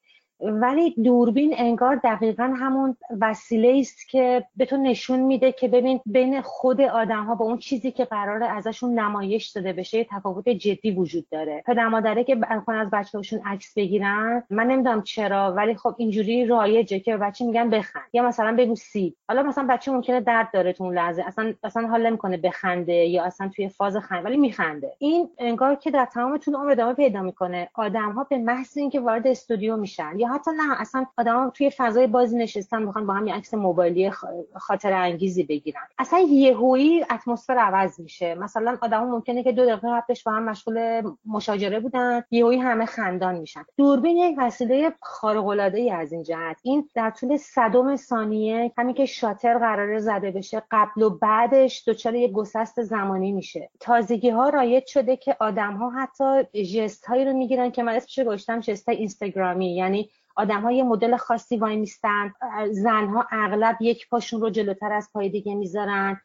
ولی 0.43 0.91
دوربین 0.91 1.55
انگار 1.57 2.01
دقیقا 2.05 2.55
همون 2.59 2.97
وسیله 3.21 3.79
است 3.81 4.09
که 4.09 4.45
به 4.57 4.67
تو 4.67 4.77
نشون 4.77 5.21
میده 5.21 5.53
که 5.53 5.69
ببین 5.69 6.01
بین 6.07 6.41
خود 6.41 6.81
آدم 6.81 7.25
ها 7.25 7.35
با 7.35 7.45
اون 7.45 7.59
چیزی 7.59 7.91
که 7.91 8.05
قراره 8.05 8.47
ازشون 8.47 8.99
نمایش 8.99 9.49
داده 9.49 9.73
بشه 9.73 9.99
یه 9.99 10.07
تفاوت 10.11 10.49
جدی 10.49 10.91
وجود 10.91 11.27
داره. 11.31 11.63
پدر 11.67 11.89
مادره 11.89 12.25
که 12.25 12.35
بخوان 12.35 12.77
از 12.77 12.91
بچه‌هاشون 12.91 13.41
عکس 13.47 13.75
بگیرن 13.77 14.43
من 14.51 14.67
نمی‌دونم 14.67 15.03
چرا 15.03 15.53
ولی 15.53 15.75
خب 15.75 15.95
اینجوری 15.99 16.47
رایجه 16.47 16.99
که 16.99 17.17
بچه 17.17 17.45
میگن 17.45 17.71
بخند. 17.71 18.03
یا 18.13 18.23
مثلا 18.23 18.57
بگو 18.59 18.77
سی 18.77 19.15
حالا 19.29 19.43
مثلا 19.43 19.67
بچه 19.71 19.93
ممکنه 19.93 20.21
درد 20.21 20.49
داره 20.53 20.73
تو 20.73 20.85
اون 20.85 20.95
لحظه. 20.95 21.25
اصلا 21.27 21.55
اصلا 21.65 21.89
حال 21.89 22.07
نمی‌کنه 22.07 22.37
بخنده 22.37 22.93
یا 22.93 23.25
اصلا 23.25 23.51
توی 23.57 23.69
فاز 23.69 23.97
خند 23.97 24.25
ولی 24.25 24.37
میخنده. 24.37 24.93
این 24.99 25.29
انگار 25.39 25.75
که 25.75 25.91
در 25.91 26.05
تمام 26.05 26.39
طول 26.39 26.55
عمر 26.55 26.71
ادامه 26.71 26.95
پیدا 26.95 27.23
می‌کنه. 27.23 27.69
آدم 27.75 28.13
ها 28.13 28.25
به 28.25 28.39
محض 28.39 28.79
اینکه 28.79 29.01
وارد 29.01 29.27
استودیو 29.27 29.77
میشن 29.77 30.13
یا 30.19 30.32
حتی 30.33 30.51
نه 30.57 30.81
اصلا 30.81 31.07
آدما 31.19 31.51
توی 31.51 31.71
فضای 31.71 32.07
بازی 32.07 32.37
نشستن 32.37 32.83
می‌خوان 32.83 33.07
با 33.07 33.15
هم 33.15 33.27
یه 33.27 33.35
عکس 33.35 33.55
موبایلی 33.55 34.11
خاطر 34.57 34.93
انگیزی 34.93 35.43
بگیرن. 35.43 35.83
اصلا 35.99 36.19
یهویی 36.19 37.03
اتمسفر 37.03 37.59
عوض 37.59 38.01
میشه. 38.01 38.35
مثلا 38.35 38.79
آدما 38.83 39.05
ممکنه 39.05 39.43
که 39.43 39.53
دو 39.53 39.65
دقیقه 39.65 39.89
قبلش 39.89 40.23
با 40.23 40.33
هم 40.33 40.45
مشغول 40.45 41.03
مشاجره 41.27 41.81
بودن 41.81 42.23
یهویی 42.31 42.59
همه 42.59 42.87
خندان 42.87 43.39
میشن. 43.39 43.65
دوربین 43.77 44.17
یک 44.17 44.35
وسیله 44.39 44.93
خارق 45.01 45.47
العاده 45.47 45.79
ای 45.79 45.91
از 45.91 46.13
این 46.13 46.23
جهت. 46.23 46.57
این 46.63 46.89
در 46.95 47.11
طول 47.11 47.37
صدم 47.37 47.97
ثانیه 47.97 48.73
همین 48.79 48.95
که 48.95 49.07
شاتر 49.07 49.59
قراره 49.59 49.99
زده 49.99 50.31
بشه 50.31 50.63
قبل 50.71 51.03
و 51.03 51.11
بعدش 51.11 51.89
دچار 51.89 52.15
یک 52.15 52.33
گسست 52.33 52.83
زمانی 52.83 53.33
میشه. 53.33 53.71
تازگی 53.81 54.31
ها 54.31 54.49
رایج 54.49 54.87
شده 54.87 55.17
که 55.17 55.37
آدم 55.41 55.77
ها 55.77 55.91
حتی 55.91 56.65
ژست 56.65 57.07
هایی 57.07 57.25
رو 57.25 57.33
می‌گیرن 57.33 57.71
که 57.71 57.83
من 57.83 57.95
اسمش 57.95 58.19
گذاشتم 58.19 58.61
ژست 58.61 58.89
اینستاگرامی 58.89 59.77
یعنی 59.77 60.11
آدم 60.37 60.61
ها 60.61 60.73
یه 60.73 60.83
مدل 60.83 61.17
خاصی 61.17 61.57
وای 61.57 61.77
میستن. 61.77 62.33
زنها 62.71 63.27
اغلب 63.31 63.77
یک 63.81 64.09
پاشون 64.09 64.41
رو 64.41 64.51
جلوتر 64.51 64.93
از 64.93 65.09
پای 65.13 65.29
دیگه 65.29 65.55
می‌ذارن. 65.55 66.21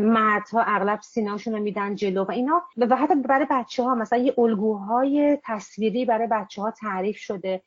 مردها 0.00 0.62
اغلب 0.62 1.00
سینهاشون 1.00 1.54
رو 1.54 1.60
میدن 1.60 1.94
جلو 1.94 2.24
و 2.24 2.30
اینا. 2.30 2.62
و 2.76 2.96
حتی 2.96 3.14
برای 3.14 3.46
بچه 3.50 3.82
ها 3.82 3.94
مثلا 3.94 4.18
یه 4.18 4.34
الگوهای 4.38 5.38
تصویری 5.44 6.04
برای 6.04 6.26
بچه 6.26 6.62
ها 6.62 6.70
تعریف 6.70 7.16
شده 7.16 7.62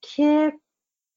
که 0.00 0.52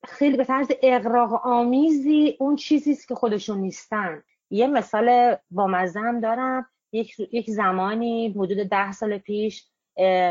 خیلی 0.07 0.37
به 0.37 0.45
طرز 0.45 0.67
اقراق 0.81 1.47
آمیزی 1.47 2.37
اون 2.39 2.55
چیزی 2.55 2.91
است 2.91 3.07
که 3.07 3.15
خودشون 3.15 3.57
نیستن. 3.57 4.23
یه 4.49 4.67
مثال 4.67 5.35
با 5.51 5.67
هم 5.95 6.19
دارم. 6.19 6.65
یک, 6.91 7.19
یک 7.19 7.49
زمانی 7.49 8.29
حدود 8.29 8.57
ده 8.57 8.91
سال 8.91 9.17
پیش 9.17 9.67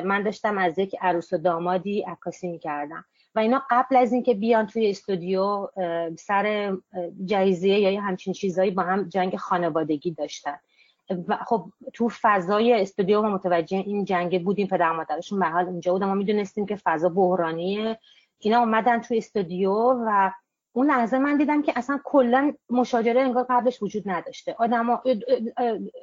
من 0.05 0.23
داشتم 0.23 0.59
از 0.59 0.79
یک 0.79 0.97
عروس 1.01 1.33
و 1.33 1.39
دامادی 1.39 2.03
عکاسی 2.03 2.49
می‌کردم. 2.49 3.05
و 3.39 3.41
اینا 3.41 3.63
قبل 3.71 3.97
از 3.97 4.13
اینکه 4.13 4.35
بیان 4.35 4.67
توی 4.67 4.91
استودیو 4.91 5.69
سر 6.19 6.77
جایزه 7.25 7.69
یا 7.69 8.01
همچین 8.01 8.33
چیزهایی 8.33 8.71
با 8.71 8.83
هم 8.83 9.09
جنگ 9.09 9.37
خانوادگی 9.37 10.11
داشتن. 10.11 10.59
و 11.29 11.37
خب 11.47 11.65
تو 11.93 12.09
فضای 12.23 12.81
استودیو 12.81 13.23
ما 13.23 13.29
متوجه 13.29 13.77
این 13.77 14.05
جنگ 14.05 14.45
بودیم 14.45 14.67
پدر 14.67 14.93
مادرشون 14.93 15.39
به 15.39 15.47
حال 15.47 15.65
اونجا 15.65 15.93
بودن. 15.93 16.07
ما 16.07 16.15
می‌دونستیم 16.15 16.67
که 16.67 16.77
فضا 16.77 17.09
بحرانیه. 17.09 17.99
اینا 18.39 18.59
اومدن 18.59 19.01
توی 19.01 19.19
استودیو 19.19 19.73
و 20.07 20.31
اون 20.73 20.87
لحظه 20.87 21.19
من 21.19 21.37
دیدم 21.37 21.63
که 21.63 21.73
اصلا 21.77 22.01
کلا 22.05 22.53
مشاجره 22.71 23.21
انگار 23.21 23.47
قبلش 23.51 23.83
وجود 23.83 24.03
نداشته. 24.07 24.57
آدما 24.59 25.03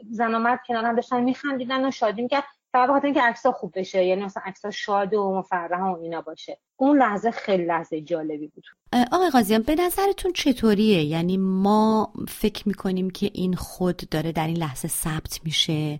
زن 0.10 0.36
و 0.36 0.40
مرد 0.40 0.60
کنار 0.68 0.86
هم 0.86 0.96
داشتن 0.96 1.24
میخندیدن 1.24 1.88
و 1.88 1.92
شادی 1.92 2.22
می‌کرد. 2.22 2.44
فقط 2.76 2.90
بخاطر 2.90 3.06
اینکه 3.06 3.22
عکس‌ها 3.22 3.52
خوب 3.52 3.72
بشه 3.76 4.06
یعنی 4.06 4.24
مثلا 4.24 4.44
عکس‌ها 4.46 4.72
شاد 4.72 5.14
و 5.14 5.38
مفرح 5.38 5.84
و 5.84 6.00
اینا 6.02 6.22
باشه. 6.22 6.58
اون 6.78 6.98
لحظه 6.98 7.32
خیلی 7.32 7.66
لحظه 7.66 8.02
جالبی 8.02 8.48
بود. 8.48 8.64
آقای 9.12 9.30
قاضیان 9.30 9.62
به 9.62 9.76
نظرتون 9.76 10.32
چطوریه؟ 10.34 11.04
یعنی 11.04 11.38
ما 11.38 12.14
فکر 12.28 12.68
می‌کنیم 12.68 13.10
که 13.10 13.32
این 13.34 13.54
خود 13.54 14.02
داره 14.12 14.32
در 14.32 14.48
این 14.48 14.58
لحظه 14.58 14.88
ثبت 14.88 15.40
میشه؟ 15.44 16.00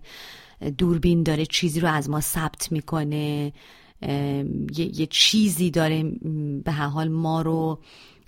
دوربین 0.78 1.22
داره 1.22 1.46
چیزی 1.46 1.80
رو 1.80 1.88
از 1.88 2.10
ما 2.10 2.20
ثبت 2.20 2.72
می‌کنه؟ 2.72 3.52
یه،, 4.76 5.00
یه 5.00 5.06
چیزی 5.06 5.70
داره 5.70 6.02
به 6.64 6.72
هر 6.72 6.86
حال 6.86 7.08
ما 7.08 7.42
رو 7.42 7.78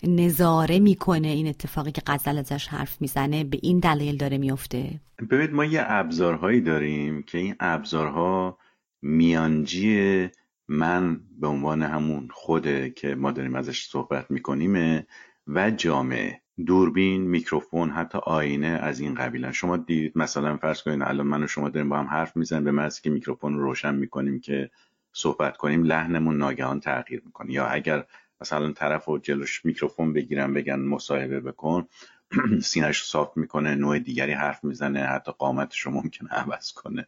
نظاره 0.03 0.79
می‌کنه 0.79 1.29
این 1.29 1.47
اتفاقی 1.47 1.93
که 1.93 2.03
غزل 2.07 2.39
ازش 2.39 2.67
حرف 2.67 3.01
می‌زنه 3.01 3.45
به 3.45 3.59
این 3.63 3.79
دلیل 3.79 4.17
داره 4.17 4.39
میفته 4.39 5.01
ببینید 5.31 5.53
ما 5.53 5.65
یه 5.65 5.85
ابزارهایی 5.87 6.61
داریم 6.61 7.23
که 7.23 7.39
این 7.39 7.55
ابزارها 7.61 8.59
میانجی 9.03 10.29
من 10.69 11.21
به 11.41 11.47
عنوان 11.47 11.83
همون 11.83 12.29
خوده 12.33 12.91
که 12.91 13.15
ما 13.15 13.31
داریم 13.31 13.55
ازش 13.55 13.85
صحبت 13.85 14.31
می‌کنیم 14.31 15.07
و 15.47 15.71
جامعه. 15.71 16.41
دوربین 16.67 17.23
میکروفون 17.23 17.91
حتی 17.91 18.19
آینه 18.23 18.67
از 18.67 19.01
این 19.01 19.15
قبیلن 19.15 19.53
شما 19.53 19.77
دید 19.77 20.13
مثلا 20.19 20.57
فرض 20.57 20.83
کنید 20.83 21.03
الان 21.03 21.27
من 21.27 21.43
و 21.43 21.47
شما 21.47 21.69
داریم 21.69 21.89
با 21.89 21.99
هم 21.99 22.07
حرف 22.07 22.37
می‌زنیم 22.37 22.65
به 22.65 22.71
محضی 22.71 23.01
که 23.03 23.11
میکروفون 23.11 23.55
رو 23.55 23.63
روشن 23.63 23.95
می‌کنیم 23.95 24.41
که 24.41 24.71
صحبت 25.13 25.57
کنیم 25.57 25.85
لحنمون 25.85 26.37
ناگهان 26.37 26.81
تغییر 26.81 27.23
می‌کنه. 27.27 27.53
یا 27.53 27.67
اگر 27.67 28.05
مثلا 28.41 28.73
طرف 28.73 29.09
و 29.09 29.19
جلوش 29.19 29.65
میکروفون 29.65 30.13
بگیرن 30.13 30.55
بگن 30.55 30.81
مصاحبه 30.81 31.41
بکن 31.41 31.87
سینش 32.63 33.05
صاف 33.05 33.37
می‌کنه 33.37 33.75
نوع 33.75 33.99
دیگری 33.99 34.33
حرف 34.33 34.65
می‌زنه 34.65 35.01
حتی 35.01 35.33
قامتش 35.33 35.81
رو 35.81 35.93
ممکنه 35.93 36.29
عوض 36.29 36.73
کنه 36.73 37.07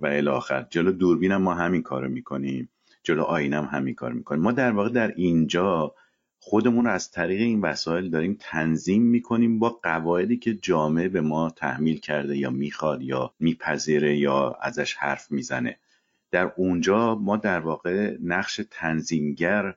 و 0.00 0.06
الاخر 0.06 0.66
جلو 0.70 0.92
دوربینم 0.92 1.42
ما 1.42 1.54
همین 1.54 1.82
کارو 1.82 2.08
می‌کنیم 2.08 2.68
جلو 3.02 3.22
آینم 3.22 3.64
همین 3.64 3.94
کار 3.94 4.12
می‌کنیم. 4.12 4.42
ما 4.42 4.52
در 4.52 4.72
واقع 4.72 4.88
در 4.88 5.12
اینجا 5.16 5.94
خودمون 6.38 6.84
رو 6.84 6.90
از 6.90 7.10
طریق 7.10 7.40
این 7.40 7.60
وسایل 7.60 8.10
داریم 8.10 8.36
تنظیم 8.40 9.02
می‌کنیم 9.02 9.58
با 9.58 9.80
قواعدی 9.82 10.36
که 10.36 10.54
جامعه 10.54 11.08
به 11.08 11.20
ما 11.20 11.50
تحمیل 11.50 11.98
کرده 11.98 12.36
یا 12.36 12.50
می‌خواد 12.50 13.02
یا 13.02 13.34
میپذیره 13.40 14.16
یا 14.16 14.58
ازش 14.62 14.94
حرف 14.94 15.30
می‌زنه. 15.30 15.78
در 16.30 16.52
اونجا 16.56 17.14
ما 17.14 17.36
در 17.36 17.60
واقع 17.60 18.16
نقش 18.22 18.60
تنظیمگر 18.70 19.74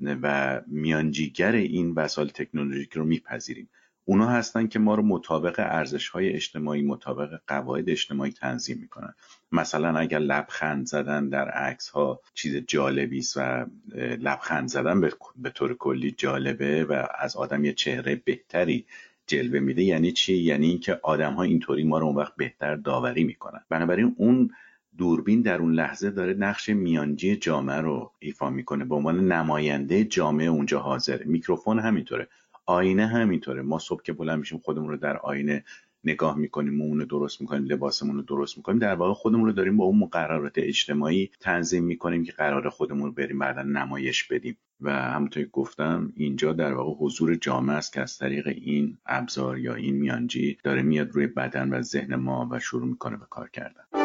و 0.00 0.60
میانجیگر 0.66 1.52
این 1.52 1.92
وسایل 1.92 2.28
تکنولوژیک 2.28 2.92
رو 2.92 3.04
میپذیریم. 3.04 3.68
اونا 4.04 4.28
هستن 4.28 4.66
که 4.66 4.78
ما 4.78 4.94
رو 4.94 5.02
مطابق 5.02 5.54
ارزش 5.58 6.08
های 6.08 6.32
اجتماعی 6.32 6.82
مطابق 6.82 7.40
قواعد 7.46 7.90
اجتماعی 7.90 8.32
تنظیم 8.32 8.78
می‌کنن. 8.78 9.14
مثلا 9.52 9.98
اگر 9.98 10.18
لبخند 10.18 10.86
زدن 10.86 11.28
در 11.28 11.48
عکس 11.48 11.88
ها 11.88 12.20
چیز 12.34 12.56
جالبی 12.56 13.18
است 13.18 13.36
و 13.36 13.66
لبخند 13.96 14.68
زدن 14.68 15.00
به 15.36 15.50
طور 15.50 15.74
کلی 15.74 16.10
جالبه 16.10 16.84
و 16.84 17.06
از 17.18 17.36
آدم 17.36 17.64
یه 17.64 17.72
چهره 17.72 18.22
بهتری 18.24 18.86
جلوه 19.26 19.60
میده 19.60 19.82
یعنی 19.82 20.12
چی؟ 20.12 20.36
یعنی 20.36 20.66
اینکه 20.66 21.00
آدم 21.02 21.34
ها 21.34 21.42
اینطوری 21.42 21.84
ما 21.84 21.98
رو 21.98 22.06
اون 22.06 22.16
وقت 22.16 22.36
بهتر 22.36 22.76
داوری 22.76 23.24
می‌کنن. 23.24 23.60
بنابراین 23.68 24.14
اون 24.18 24.50
دوربین 24.98 25.42
در 25.42 25.58
اون 25.58 25.72
لحظه 25.72 26.10
داره 26.10 26.34
نقش 26.34 26.68
میانجی 26.68 27.36
جامعه 27.36 27.80
رو 27.80 28.12
ایفا 28.18 28.50
می‌کنه. 28.50 28.84
به 28.84 28.94
عنوان 28.94 29.32
نماینده 29.32 30.04
جامعه 30.04 30.46
اونجا 30.46 30.80
حاضره 30.80 31.24
میکروفون 31.24 31.78
همینطوره. 31.78 32.28
آینه 32.66 33.06
همینطوره. 33.06 33.62
ما 33.62 33.78
صبح 33.78 34.02
که 34.02 34.12
بلند 34.12 34.38
میشیم 34.38 34.58
خودمون 34.58 34.88
رو 34.88 34.96
در 34.96 35.16
آینه 35.16 35.64
نگاه 36.04 36.38
می‌کنیم 36.38 36.74
مومون 36.74 36.98
رو 37.00 37.04
درست 37.04 37.40
می‌کنیم 37.40 37.64
لباسمون 37.64 38.16
رو 38.16 38.22
درست 38.22 38.56
می‌کنیم 38.56 38.78
در 38.78 38.94
واقع 38.94 39.14
خودمون 39.14 39.46
رو 39.46 39.52
داریم 39.52 39.76
با 39.76 39.84
اون 39.84 39.98
مقررات 39.98 40.52
اجتماعی 40.56 41.30
تنظیم 41.40 41.84
می‌کنیم 41.84 42.24
که 42.24 42.32
قرار 42.32 42.68
خودمون 42.68 43.06
رو 43.06 43.12
بریم 43.12 43.38
بعدا 43.38 43.62
نمایش 43.62 44.24
بدیم. 44.24 44.56
و 44.80 44.92
همونطور 44.92 45.44
گفتم 45.44 46.12
اینجا 46.16 46.52
در 46.52 46.74
واقع 46.74 46.94
حضور 47.04 47.34
جامعه 47.34 47.76
است 47.76 47.92
که 47.92 48.00
از 48.00 48.18
طریق 48.18 48.46
این 48.46 48.98
ابزار 49.06 49.58
یا 49.58 49.74
این 49.74 49.96
میانجی 49.96 50.58
داره 50.64 50.82
میاد 50.82 51.10
روی 51.10 51.26
بدن 51.26 51.74
و 51.74 51.82
ذهن 51.82 52.14
ما 52.14 52.48
و 52.50 52.58
شروع 52.58 52.88
می‌کنه 52.88 53.16
به 53.16 53.26
کار 53.30 53.48
کردن. 53.48 54.01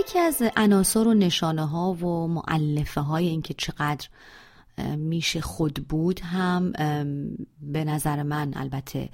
یکی 0.00 0.18
از 0.18 0.42
عناصر 0.56 1.08
و 1.08 1.14
نشانه 1.14 1.66
ها 1.66 1.92
و 1.92 2.28
معلفه 2.28 3.00
های 3.00 3.28
اینکه 3.28 3.54
چقدر 3.54 4.08
میشه 4.96 5.40
خود 5.40 5.74
بود 5.88 6.20
هم 6.20 6.72
به 7.60 7.84
نظر 7.84 8.22
من 8.22 8.52
البته 8.56 9.08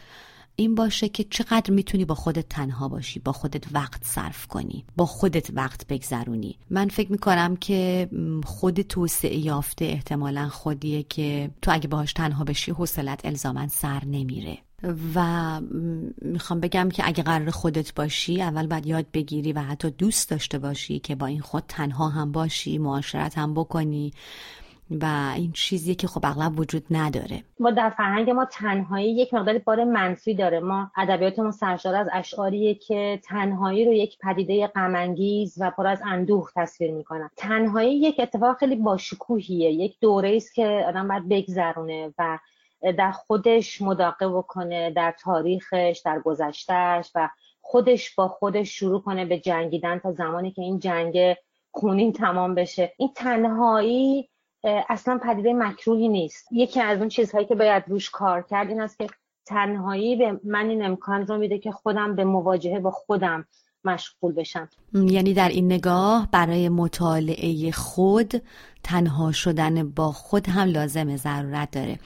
این 0.57 0.75
باشه 0.75 1.09
که 1.09 1.25
چقدر 1.25 1.71
می‌تونی 1.71 2.05
با 2.05 2.15
خودت 2.15 2.49
تنها 2.49 2.89
باشی 2.89 3.21
با 3.21 3.33
خودت 3.33 3.65
وقت 3.73 4.05
صرف 4.05 4.47
کنی 4.47 4.85
با 4.97 5.07
خودت 5.07 5.51
وقت 5.55 5.87
بگذرونی. 5.87 6.59
من 6.71 6.89
فکر 6.89 7.13
می‌کنم 7.13 7.57
که 7.57 8.09
خود 8.45 8.83
توسعه 8.83 9.37
یافته 9.37 9.85
احتمالا 9.85 10.49
خودیه 10.49 11.03
که 11.03 11.51
تو 11.63 11.71
اگه 11.75 11.89
باهاش 11.89 12.13
تنها 12.13 12.45
بشی 12.45 12.71
حوصلت 12.71 13.25
الزاما 13.25 13.69
سر 13.69 14.05
نمیره. 14.05 14.59
و 15.15 15.61
می‌خوام 16.23 16.61
بگم 16.61 16.89
که 16.89 17.03
اگه 17.07 17.23
قرار 17.23 17.51
خودت 17.51 17.95
باشی 17.95 18.43
اول 18.43 18.67
باید 18.67 18.87
یاد 18.87 19.07
بگیری 19.13 19.53
و 19.53 19.61
حتی 19.61 19.91
دوست 19.91 20.31
داشته 20.31 20.59
باشی 20.59 20.99
که 20.99 21.15
با 21.15 21.27
این 21.27 21.41
خود 21.41 21.65
تنها 21.69 22.09
هم 22.09 22.33
باشی 22.33 22.79
معاشرت 22.79 23.39
هم 23.39 23.55
بکنی 23.55 24.13
و 24.91 25.33
این 25.37 25.53
چیزی 25.53 25.95
که 25.95 26.07
خب 26.07 26.21
اغلب 26.25 26.61
وجود 26.61 26.85
نداره. 26.91 27.43
ما 27.61 27.71
در 27.71 27.91
فرهنگ 27.91 28.31
ما 28.31 28.45
تنهایی 28.45 29.17
یک 29.17 29.35
مقدار 29.35 29.59
بار 29.59 29.85
منفی 29.85 30.35
داره. 30.35 30.61
ما 30.61 30.91
ادبیاتمون 30.97 31.51
سرشار 31.51 31.95
از 31.95 32.07
اشعاریه 32.13 32.75
که 32.75 33.21
تنهایی 33.25 33.85
رو 33.85 33.93
یک 33.93 34.19
پدیده 34.19 34.67
غمانگیز 34.67 35.55
و 35.61 35.71
پر 35.71 35.87
از 35.87 35.99
اندوه 36.07 36.51
تصویر 36.57 36.91
می‌کنن 36.91 37.31
تنهایی 37.37 38.01
یک 38.01 38.21
اتفاق 38.21 38.57
خیلی 38.57 38.77
باشکوهیه. 38.77 39.71
یک 39.71 39.97
دوره 40.01 40.37
است 40.37 40.55
که 40.55 40.85
آدم 40.89 41.09
باید 41.09 41.29
بگذرونه 41.29 42.15
و 42.19 42.39
در 42.99 43.11
خودش 43.11 43.83
مداقه 43.83 44.29
بکنه 44.29 44.91
در 44.91 45.15
تاریخش 45.19 46.03
در 46.05 46.21
گذشتهش 46.21 47.11
و 47.15 47.29
خودش 47.61 48.15
با 48.15 48.29
خودش 48.29 48.79
شروع 48.79 49.01
کنه 49.03 49.25
به 49.25 49.39
جنگیدن 49.39 49.99
تا 49.99 50.13
زمانی 50.13 50.51
که 50.51 50.63
این 50.63 50.79
جنگ 50.79 51.37
خونین 51.71 52.13
تمام 52.13 52.55
بشه. 52.55 52.93
این 52.97 53.13
تنهایی 53.15 54.31
اصلا 54.65 55.19
پدیده 55.23 55.53
مکروهی 55.53 56.09
نیست. 56.09 56.53
یکی 56.53 56.81
از 56.81 56.99
اون 56.99 57.09
چیزهایی 57.09 57.47
که 57.47 57.55
باید 57.55 57.85
روش 57.87 58.11
کار 58.11 58.43
کرد 58.43 58.69
این 58.69 58.81
است 58.81 58.99
که 58.99 59.07
تنهایی 59.47 60.17
به 60.17 60.41
من 60.45 60.69
این 60.69 60.85
امکان 60.85 61.27
رو 61.27 61.39
میده 61.39 61.59
که 61.59 61.73
خودم 61.73 62.17
به 62.17 62.25
مواجهه 62.25 62.81
با 62.81 62.91
خودم 62.91 63.47
مشغول 63.85 64.33
بشم. 64.33 64.69
یعنی 64.93 65.35
در 65.35 65.49
این 65.49 65.73
نگاه 65.73 66.29
برای 66.33 66.69
مطالعه 66.69 67.71
خود 67.71 68.33
تنها 68.83 69.33
شدن 69.33 69.91
با 69.91 70.13
خود 70.13 70.49
هم 70.49 70.69
لازم 70.69 71.17
ضرورت 71.17 71.71
داره. 71.71 71.99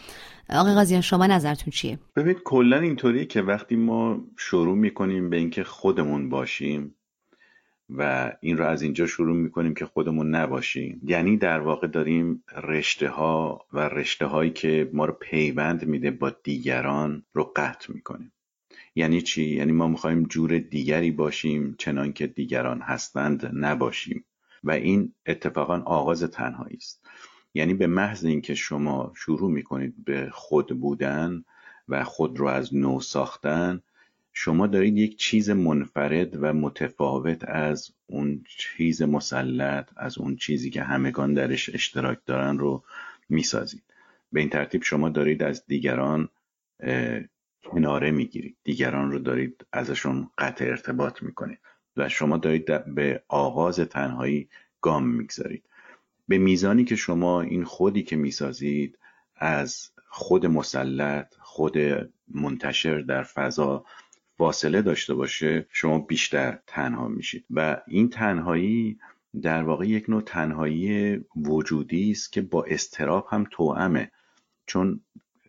آقای 0.50 0.74
قاضیان 0.74 1.00
شما 1.00 1.26
نظرتون 1.26 1.70
چیه؟ 1.70 1.98
ببینید 2.16 2.42
کلا 2.44 2.78
اینطوری 2.78 3.26
که 3.26 3.42
وقتی 3.42 3.76
ما 3.76 4.20
شروع 4.36 4.76
می‌کنیم 4.76 5.30
به 5.30 5.36
اینکه 5.36 5.64
خودمون 5.64 6.28
باشیم 6.28 6.94
و 7.90 8.32
این 8.40 8.58
رو 8.58 8.66
از 8.66 8.82
اینجا 8.82 9.06
شروع 9.06 9.36
می‌کنیم 9.36 9.74
که 9.74 9.86
خودمون 9.86 10.34
نباشیم 10.34 11.00
یعنی 11.04 11.36
در 11.36 11.60
واقع 11.60 11.86
داریم 11.86 12.44
رشته 12.62 13.08
ها 13.08 13.66
و 13.72 13.80
رشته 13.80 14.26
هایی 14.26 14.50
که 14.50 14.90
ما 14.92 15.04
رو 15.04 15.12
پیوند 15.12 15.86
میده 15.86 16.10
با 16.10 16.30
دیگران 16.30 17.22
رو 17.32 17.52
قطع 17.56 17.92
می‌کنیم. 17.92 18.32
یعنی 18.94 19.22
چی؟ 19.22 19.44
یعنی 19.44 19.72
ما 19.72 19.88
می‌خوایم 19.88 20.22
جور 20.24 20.58
دیگری 20.58 21.10
باشیم 21.10 21.74
چنان 21.78 22.12
که 22.12 22.26
دیگران 22.26 22.80
هستند 22.80 23.50
نباشیم. 23.52 24.24
و 24.64 24.70
این 24.70 25.12
اتفاقا 25.26 25.78
آغاز 25.78 26.22
تنهایی 26.22 26.76
است. 26.76 27.06
یعنی 27.54 27.74
به 27.74 27.86
محض 27.86 28.24
اینکه 28.24 28.54
شما 28.54 29.12
شروع 29.16 29.50
می‌کنید 29.50 30.04
به 30.04 30.28
خود 30.32 30.80
بودن 30.80 31.44
و 31.88 32.04
خود 32.04 32.38
رو 32.38 32.46
از 32.46 32.74
نو 32.74 33.00
ساختن 33.00 33.80
شما 34.32 34.66
دارید 34.66 34.96
یک 34.96 35.16
چیز 35.16 35.50
منفرد 35.50 36.42
و 36.42 36.52
متفاوت 36.52 37.44
از 37.48 37.90
اون 38.06 38.44
چیز 38.58 39.02
مسلط 39.02 39.90
از 39.96 40.18
اون 40.18 40.36
چیزی 40.36 40.70
که 40.70 40.82
همگان 40.82 41.34
درش 41.34 41.70
اشتراک 41.74 42.18
دارن 42.26 42.58
رو 42.58 42.84
می‌سازید. 43.28 43.82
به 44.32 44.40
این 44.40 44.48
ترتیب 44.50 44.82
شما 44.82 45.08
دارید 45.08 45.42
از 45.42 45.66
دیگران 45.66 46.28
کناره 47.64 48.10
می‌گیرید. 48.10 48.56
دیگران 48.64 49.10
رو 49.12 49.18
دارید 49.18 49.66
ازشون 49.72 50.30
قطع 50.38 50.64
ارتباط 50.64 51.22
می‌کنید 51.22 51.58
و 51.96 52.08
شما 52.08 52.36
دارید 52.36 52.94
به 52.94 53.22
آغاز 53.28 53.80
تنهایی 53.80 54.48
گام 54.80 55.08
می‌گذارید. 55.08 55.64
به 56.28 56.38
میزانی 56.38 56.84
که 56.84 56.96
شما 56.96 57.40
این 57.40 57.64
خودی 57.64 58.02
که 58.02 58.16
می‌سازید 58.16 58.98
از 59.36 59.90
خود 60.08 60.46
مسلط 60.46 61.34
خود 61.40 61.78
منتشر 62.28 63.00
در 63.00 63.22
فضا 63.22 63.84
فاصله 64.36 64.82
داشته 64.82 65.14
باشه 65.14 65.66
شما 65.70 65.98
بیشتر 65.98 66.58
تنها 66.66 67.08
میشید. 67.08 67.44
و 67.50 67.82
این 67.86 68.08
تنهایی 68.08 68.98
در 69.42 69.62
واقع 69.62 69.88
یک 69.88 70.10
نوع 70.10 70.22
تنهایی 70.22 71.20
وجودی 71.36 72.10
است 72.10 72.32
که 72.32 72.42
با 72.42 72.64
استراب 72.64 73.26
هم 73.30 73.46
توامه 73.50 74.10
چون 74.66 75.00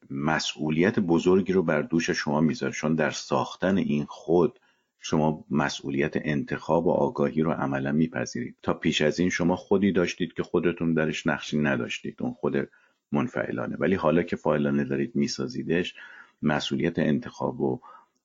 مسئولیت 0.09 0.99
بزرگی 0.99 1.53
رو 1.53 1.63
بر 1.63 1.81
دوش 1.81 2.09
شما 2.09 2.41
می‌ذاره. 2.41 2.73
چون 2.73 2.95
در 2.95 3.11
ساختن 3.11 3.77
این 3.77 4.05
خود 4.05 4.59
شما 4.99 5.45
مسئولیت 5.49 6.13
انتخاب 6.15 6.87
و 6.87 6.91
آگاهی 6.91 7.41
رو 7.41 7.51
عملا 7.51 7.91
میپذیرید. 7.91 8.55
تا 8.63 8.73
پیش 8.73 9.01
از 9.01 9.19
این 9.19 9.29
شما 9.29 9.55
خودی 9.55 9.91
داشتید 9.91 10.33
که 10.33 10.43
خودتون 10.43 10.93
درش 10.93 11.27
نقشی 11.27 11.57
نداشتید 11.57 12.15
اون 12.19 12.33
خود 12.33 12.69
منفعلانه. 13.11 13.75
ولی 13.79 13.95
حالا 13.95 14.23
که 14.23 14.35
فاعلانه 14.35 14.83
دارید 14.83 15.15
میسازیدش 15.15 15.95
مسئولیت 16.41 16.99
انتخاب 16.99 17.61
و 17.61 17.79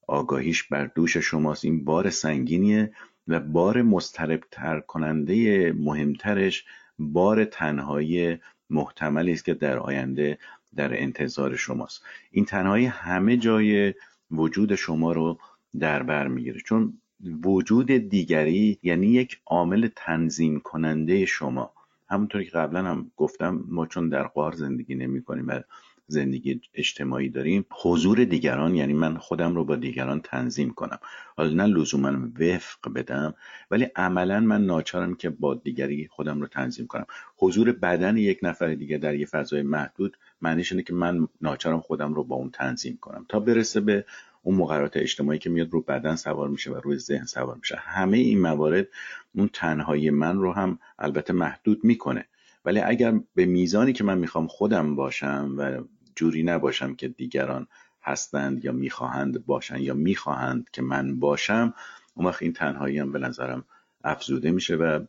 آگاهیش 0.07 0.62
بر 0.62 0.87
دوش 0.87 1.16
شماست. 1.16 1.64
این 1.64 1.85
بار 1.85 2.11
سنگینیه 2.11 2.93
و 3.29 3.40
بار 3.40 3.83
مستربتر 3.83 4.81
کننده 4.81 5.73
مهمترش 5.73 6.64
بار 6.99 7.45
تنهایی 7.45 8.38
محتملی 8.71 9.33
است 9.33 9.45
که 9.45 9.55
در 9.55 9.79
آینده 9.79 10.38
در 10.77 11.03
انتظار 11.03 11.57
شماست. 11.57 12.03
این 12.31 12.45
تنهایی 12.45 12.87
همه 12.87 13.37
جای 13.37 13.95
وجود 14.31 14.75
شما 14.75 15.13
رو 15.13 15.39
در 15.79 16.03
بر 16.03 16.29
می‌گیره. 16.29 16.61
چون 16.61 16.99
وجود 17.45 17.87
دیگری 17.93 18.79
یعنی 18.83 19.07
یک 19.07 19.41
عامل 19.47 19.89
تنظیم 19.97 20.61
کننده 20.61 21.27
شما. 21.27 21.73
همونطوری 22.09 22.45
که 22.45 22.51
قبلا 22.51 22.85
هم 22.85 23.11
گفتم 23.17 23.65
ما 23.69 23.87
چون 23.87 24.09
در 24.09 24.23
قار 24.23 24.53
زندگی 24.53 24.95
نمی 24.95 25.23
کنیم 25.23 25.49
و 25.49 25.61
زندگی 26.11 26.61
اجتماعی 26.75 27.29
داریم. 27.29 27.64
حضور 27.70 28.25
دیگران 28.25 28.75
یعنی 28.75 28.92
من 28.92 29.16
خودم 29.16 29.55
رو 29.55 29.64
با 29.64 29.77
دیگران 29.77 30.20
تنظیم 30.20 30.70
کنم. 30.70 30.99
حالا 31.37 31.51
نه 31.51 31.66
لزوما 31.66 32.29
وفق 32.40 32.92
بدم 32.94 33.35
ولی 33.70 33.85
عملا 33.96 34.40
من 34.40 34.66
ناچارم 34.66 35.14
که 35.14 35.31
با 35.31 35.55
دیگری 35.55 36.09
خودم 36.11 36.40
رو 36.40 36.46
تنظیم 36.46 36.87
کنم. 36.87 37.07
حضور 37.37 37.73
بدن 37.73 38.16
یک 38.16 38.38
نفر 38.42 38.75
دیگه 38.75 38.99
در 38.99 39.14
یه 39.14 39.27
فضای 39.27 39.62
محدود 39.62 40.16
معنیش 40.42 40.73
اینه 40.73 40.83
که 40.83 40.94
من 40.94 41.29
ناچارم 41.40 41.81
خودم 41.81 42.14
رو 42.14 42.25
با 42.25 42.37
اون 42.37 42.51
تنظیم 42.51 42.99
کنم. 43.01 43.27
تا 43.29 43.40
برسه 43.40 43.81
به 43.81 44.05
اون 44.42 44.57
مقررات 44.57 44.96
اجتماعی 44.96 45.38
که 45.38 45.51
میاد 45.51 45.70
رو 45.70 45.81
بدن 45.81 46.16
سوار 46.16 46.49
میشه 46.49 46.70
و 46.70 46.75
روی 46.75 46.99
ذهن 46.99 47.25
سوار 47.25 47.57
میشه. 47.57 47.77
همه 47.77 48.18
این 48.18 48.40
موارد 48.40 48.87
اون 49.35 49.51
تنهایی 49.53 50.11
من 50.11 50.38
رو 50.38 50.53
هم 50.53 50.79
البته 50.99 51.33
محدود 51.33 51.85
می‌کنه. 51.85 52.27
ولی 52.64 52.81
اگر 52.81 53.20
به 53.35 53.46
میزانی 53.46 53.92
که 53.92 54.05
من 54.05 54.18
می‌خوام 54.18 54.46
خودم 54.46 54.96
باشم 54.96 55.55
و 55.59 55.81
جوری 56.21 56.43
نباشم 56.43 56.95
که 56.95 57.09
دیگران 57.09 57.67
هستند 58.03 58.65
یا 58.65 58.73
می‌خواهند 58.73 59.47
باشند 59.47 59.81
یا 59.81 59.95
می‌خواهند 59.95 60.71
که 60.73 60.83
من 60.83 61.21
باشم 61.21 61.75
اون 62.15 62.27
وقت 62.27 62.43
این 62.43 62.53
تنهایی 62.53 62.99
هم 62.99 63.13
به 63.13 63.19
نظرم 63.19 63.65
افزوده 64.05 64.51
میشه 64.51 64.77
و 64.77 65.01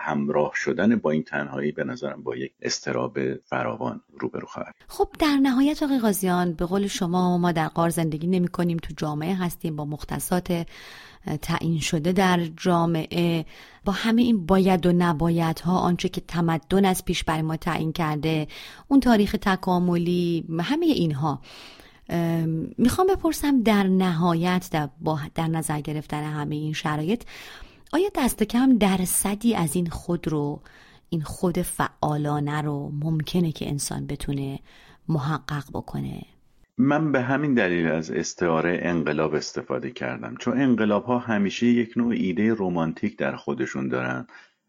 همراه 0.00 0.52
شدن 0.54 0.96
با 0.96 1.10
این 1.10 1.22
تنهایی 1.22 1.72
به 1.72 1.84
نظرم 1.84 2.22
با 2.22 2.36
یک 2.36 2.52
استراب 2.62 3.34
فراوان 3.34 4.00
روبرو 4.20 4.46
خواهد 4.46 4.74
خب 4.88 5.08
در 5.18 5.36
نهایت 5.42 5.82
آقای 5.82 5.98
غازیان 5.98 6.52
به 6.52 6.64
قول 6.64 6.86
شما 6.86 7.38
ما 7.38 7.52
در 7.52 7.68
قار 7.68 7.88
زندگی 7.88 8.26
نمی 8.26 8.48
کنیم 8.48 8.76
تو 8.76 8.94
جامعه 8.96 9.34
هستیم 9.34 9.76
با 9.76 9.84
مختصات 9.84 10.66
تعیین 11.42 11.80
شده 11.80 12.12
در 12.12 12.40
جامعه. 12.56 13.44
با 13.84 13.92
همه 13.92 14.22
این 14.22 14.46
باید 14.46 14.86
و 14.86 14.92
نباید 14.92 15.60
ها 15.60 15.78
آنچه 15.78 16.08
که 16.08 16.20
تمدن 16.20 16.84
از 16.84 17.04
پیش 17.04 17.24
برای 17.24 17.42
ما 17.42 17.56
تعیین 17.56 17.92
کرده 17.92 18.46
اون 18.88 19.00
تاریخ 19.00 19.36
تکاملی 19.40 20.44
همه 20.60 20.86
اینها. 20.86 21.40
می‌خوام 22.78 23.06
بپرسم 23.06 23.62
در 23.62 23.82
نهایت 23.82 24.68
در, 24.72 24.88
با 25.00 25.20
در 25.34 25.48
نظر 25.48 25.80
گرفتن 25.80 26.22
همه 26.22 26.54
این 26.54 26.72
شرایط 26.72 27.22
آیا 27.92 28.08
دست 28.14 28.42
کم 28.42 28.78
درصدی 28.78 29.54
از 29.54 29.76
این 29.76 29.86
خود 29.86 30.28
رو 30.28 30.62
این 31.08 31.22
خود 31.22 31.62
فعالانه 31.62 32.62
رو 32.62 32.90
ممکنه 33.02 33.52
که 33.52 33.68
انسان 33.68 34.06
بتونه 34.06 34.58
محقق 35.08 35.64
بکنه؟ 35.72 36.22
من 36.78 37.12
به 37.12 37.22
همین 37.22 37.54
دلیل 37.54 37.86
از 37.86 38.10
استعاره 38.10 38.78
انقلاب 38.82 39.34
استفاده 39.34 39.90
کردم. 39.90 40.36
چون 40.36 40.60
انقلاب 40.60 41.04
ها 41.04 41.18
همیشه 41.18 41.66
یک 41.66 41.92
نوع 41.96 42.12
ایده 42.12 42.54
رومانتیک 42.54 43.18
در 43.18 43.36
خودشون 43.36 43.88
دارن 43.88 44.26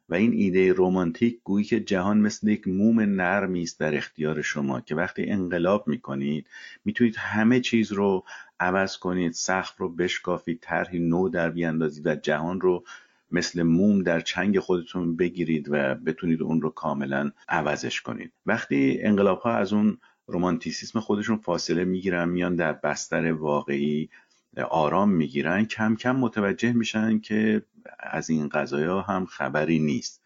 و 0.09 0.15
این 0.15 0.33
ایده 0.33 0.73
رومانتیک 0.73 1.39
گویی 1.43 1.65
که 1.65 1.79
جهان 1.79 2.17
مثل 2.17 2.47
یک 2.47 2.67
موم 2.67 2.99
نرمی 2.99 3.61
است 3.61 3.79
در 3.79 3.97
اختیار 3.97 4.41
شما 4.41 4.81
که 4.81 4.95
وقتی 4.95 5.29
انقلاب 5.29 5.87
می‌کنید 5.87 6.47
می‌تونید 6.85 7.15
همه 7.17 7.59
چیز 7.59 7.91
رو 7.91 8.23
عوض 8.59 8.97
کنید 8.97 9.31
سقف 9.31 9.77
رو 9.77 9.89
بشکافید 9.89 10.59
طرحی 10.61 10.99
نو 10.99 11.29
در 11.29 11.49
بیاندازید 11.49 12.07
و 12.07 12.15
جهان 12.15 12.61
رو 12.61 12.83
مثل 13.35 13.63
موم 13.63 14.03
در 14.03 14.19
چنگ 14.19 14.59
خودتون 14.59 15.15
بگیرید 15.15 15.67
و 15.71 15.95
بتونید 15.95 16.41
اون 16.41 16.61
رو 16.61 16.69
کاملا 16.69 17.31
عوضش 17.49 18.01
کنید. 18.01 18.31
وقتی 18.45 18.97
انقلاب 19.01 19.39
ها 19.39 19.55
از 19.55 19.73
اون 19.73 19.97
رومانتیسیسم 20.27 20.99
خودشون 20.99 21.37
فاصله 21.37 21.85
می‌گیرن 21.85 22.29
میان 22.29 22.55
در 22.55 22.73
بستر 22.73 23.31
واقعی 23.31 24.09
آرام 24.69 25.09
می‌گیرن 25.09 25.65
کم 25.65 25.95
کم 25.95 26.15
متوجه 26.15 26.73
میشن 26.73 27.19
که 27.19 27.61
از 27.99 28.29
این 28.29 28.49
قضايا 28.49 29.01
هم 29.01 29.25
خبری 29.25 29.79
نیست. 29.79 30.21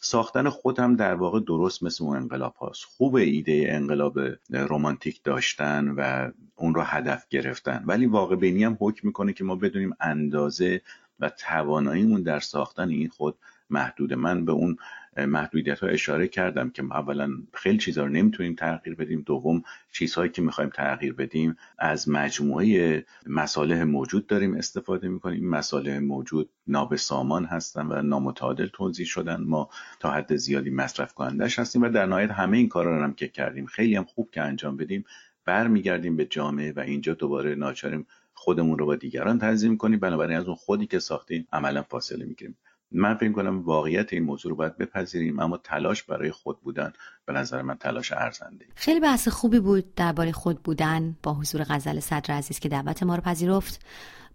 ساختن 0.00 0.48
خود 0.48 0.78
هم 0.78 0.96
در 0.96 1.14
واقع 1.14 1.40
درست 1.40 1.82
مثل 1.82 2.04
اون 2.04 2.16
انقلاب 2.16 2.54
هاست. 2.54 2.84
خوب 2.84 3.14
ایده 3.14 3.66
انقلاب 3.68 4.18
رومانتیک 4.50 5.20
داشتن 5.24 5.88
و 5.88 6.30
اون 6.56 6.74
رو 6.74 6.82
هدف 6.82 7.28
گرفتن. 7.28 7.82
ولی 7.86 8.06
واقع 8.06 8.36
بینی 8.36 8.64
هم 8.64 8.76
حکم 8.80 9.08
می‌کنه 9.08 9.32
که 9.32 9.44
ما 9.44 9.54
بدونیم 9.54 9.96
اندازه 10.00 10.82
و 11.20 11.28
تواناییمون 11.28 12.22
در 12.22 12.40
ساختن 12.40 12.88
این 12.88 13.08
خود 13.08 13.36
محدوده. 13.70 14.16
من 14.16 14.44
به 14.44 14.52
اون 14.52 14.76
محدودیت 15.16 15.80
ها 15.80 15.86
اشاره 15.86 16.28
کردم 16.28 16.70
که 16.70 16.84
اولا 16.84 17.30
خیلی 17.54 17.78
چیزها 17.78 18.04
رو 18.04 18.10
نمی‌تونیم 18.10 18.54
تغییر 18.54 18.96
بدیم. 18.96 19.22
دوم 19.26 19.62
چیزهایی 19.92 20.30
که 20.30 20.42
می‌خوایم 20.42 20.70
تغییر 20.70 21.12
بدیم 21.12 21.56
از 21.78 22.08
مجموعه 22.08 23.04
مصالح 23.26 23.82
موجود 23.82 24.26
داریم 24.26 24.54
استفاده 24.54 25.08
می‌کنیم. 25.08 25.40
این 25.40 25.50
مصالح 25.50 25.98
موجود 25.98 26.50
نابسامان 26.66 27.44
هستن 27.44 27.86
و 27.86 28.02
نامتعادل 28.02 28.66
توضیح 28.66 29.06
شدن. 29.06 29.40
ما 29.40 29.70
تا 30.00 30.10
حد 30.10 30.36
زیادی 30.36 30.70
مصرف 30.70 31.14
کنندش 31.14 31.58
هستیم 31.58 31.82
و 31.82 31.88
در 31.88 32.06
نهایت 32.06 32.30
همه 32.30 32.56
این 32.56 32.68
کارا 32.68 32.96
رو 32.96 33.04
هم 33.04 33.12
که 33.12 33.28
کردیم. 33.28 33.66
خیلی 33.66 33.96
هم 33.96 34.04
خوب 34.04 34.30
که 34.30 34.42
انجام 34.42 34.76
بدیم. 34.76 35.04
برمیگردیم 35.44 36.16
به 36.16 36.24
جامعه 36.24 36.72
و 36.72 36.80
اینجا 36.80 37.14
دوباره 37.14 37.54
ناچاریم 37.54 38.06
خودمون 38.40 38.78
رو 38.78 38.86
با 38.86 38.96
دیگران 38.96 39.38
تنظیم 39.38 39.76
کنیم. 39.76 39.98
بنابراین 39.98 40.38
از 40.38 40.44
اون 40.46 40.56
خودی 40.56 40.86
که 40.86 40.98
ساختیم 40.98 41.48
عملا 41.52 41.82
فاصله 41.82 42.24
می‌گیریم. 42.24 42.56
من 42.92 43.14
فکر 43.14 43.32
کنم 43.32 43.62
واقعیت 43.62 44.12
این 44.12 44.22
موضوع 44.22 44.50
رو 44.50 44.56
باید 44.56 44.76
بپذیریم 44.78 45.40
اما 45.40 45.56
تلاش 45.56 46.02
برای 46.02 46.30
خود 46.30 46.60
بودن 46.60 46.92
به 47.26 47.32
نظر 47.32 47.62
من 47.62 47.74
تلاش 47.74 48.12
ارزنده. 48.12 48.66
خیلی 48.74 49.00
بحث 49.00 49.28
خوبی 49.28 49.60
بود 49.60 49.94
درباره 49.94 50.32
خود 50.32 50.62
بودن 50.62 51.16
با 51.22 51.34
حضور 51.34 51.64
غزل 51.68 52.00
صدر 52.00 52.34
عزیز 52.34 52.58
که 52.58 52.68
دعوت 52.68 53.02
ما 53.02 53.14
رو 53.14 53.20
پذیرفت. 53.20 53.86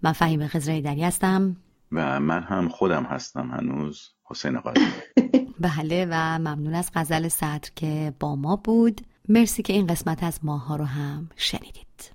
من 0.01 0.11
فهیم 0.11 0.47
خزرای 0.47 0.81
دری 0.81 1.03
هستم. 1.03 1.55
و 1.91 2.19
من 2.19 2.43
هم 2.43 2.69
خودم 2.69 3.03
هستم 3.03 3.51
هنوز 3.51 4.09
حسین 4.23 4.59
قاسم 4.59 4.81
بله 5.59 6.07
و 6.11 6.39
ممنون 6.39 6.73
از 6.73 6.91
غزل 6.95 7.27
صدر 7.27 7.69
که 7.75 8.13
با 8.19 8.35
ما 8.35 8.55
بود. 8.55 9.01
مرسی 9.29 9.63
که 9.63 9.73
این 9.73 9.87
قسمت 9.87 10.23
از 10.23 10.39
ماها 10.43 10.75
رو 10.75 10.85
هم 10.85 11.29
شنیدید. 11.35 12.14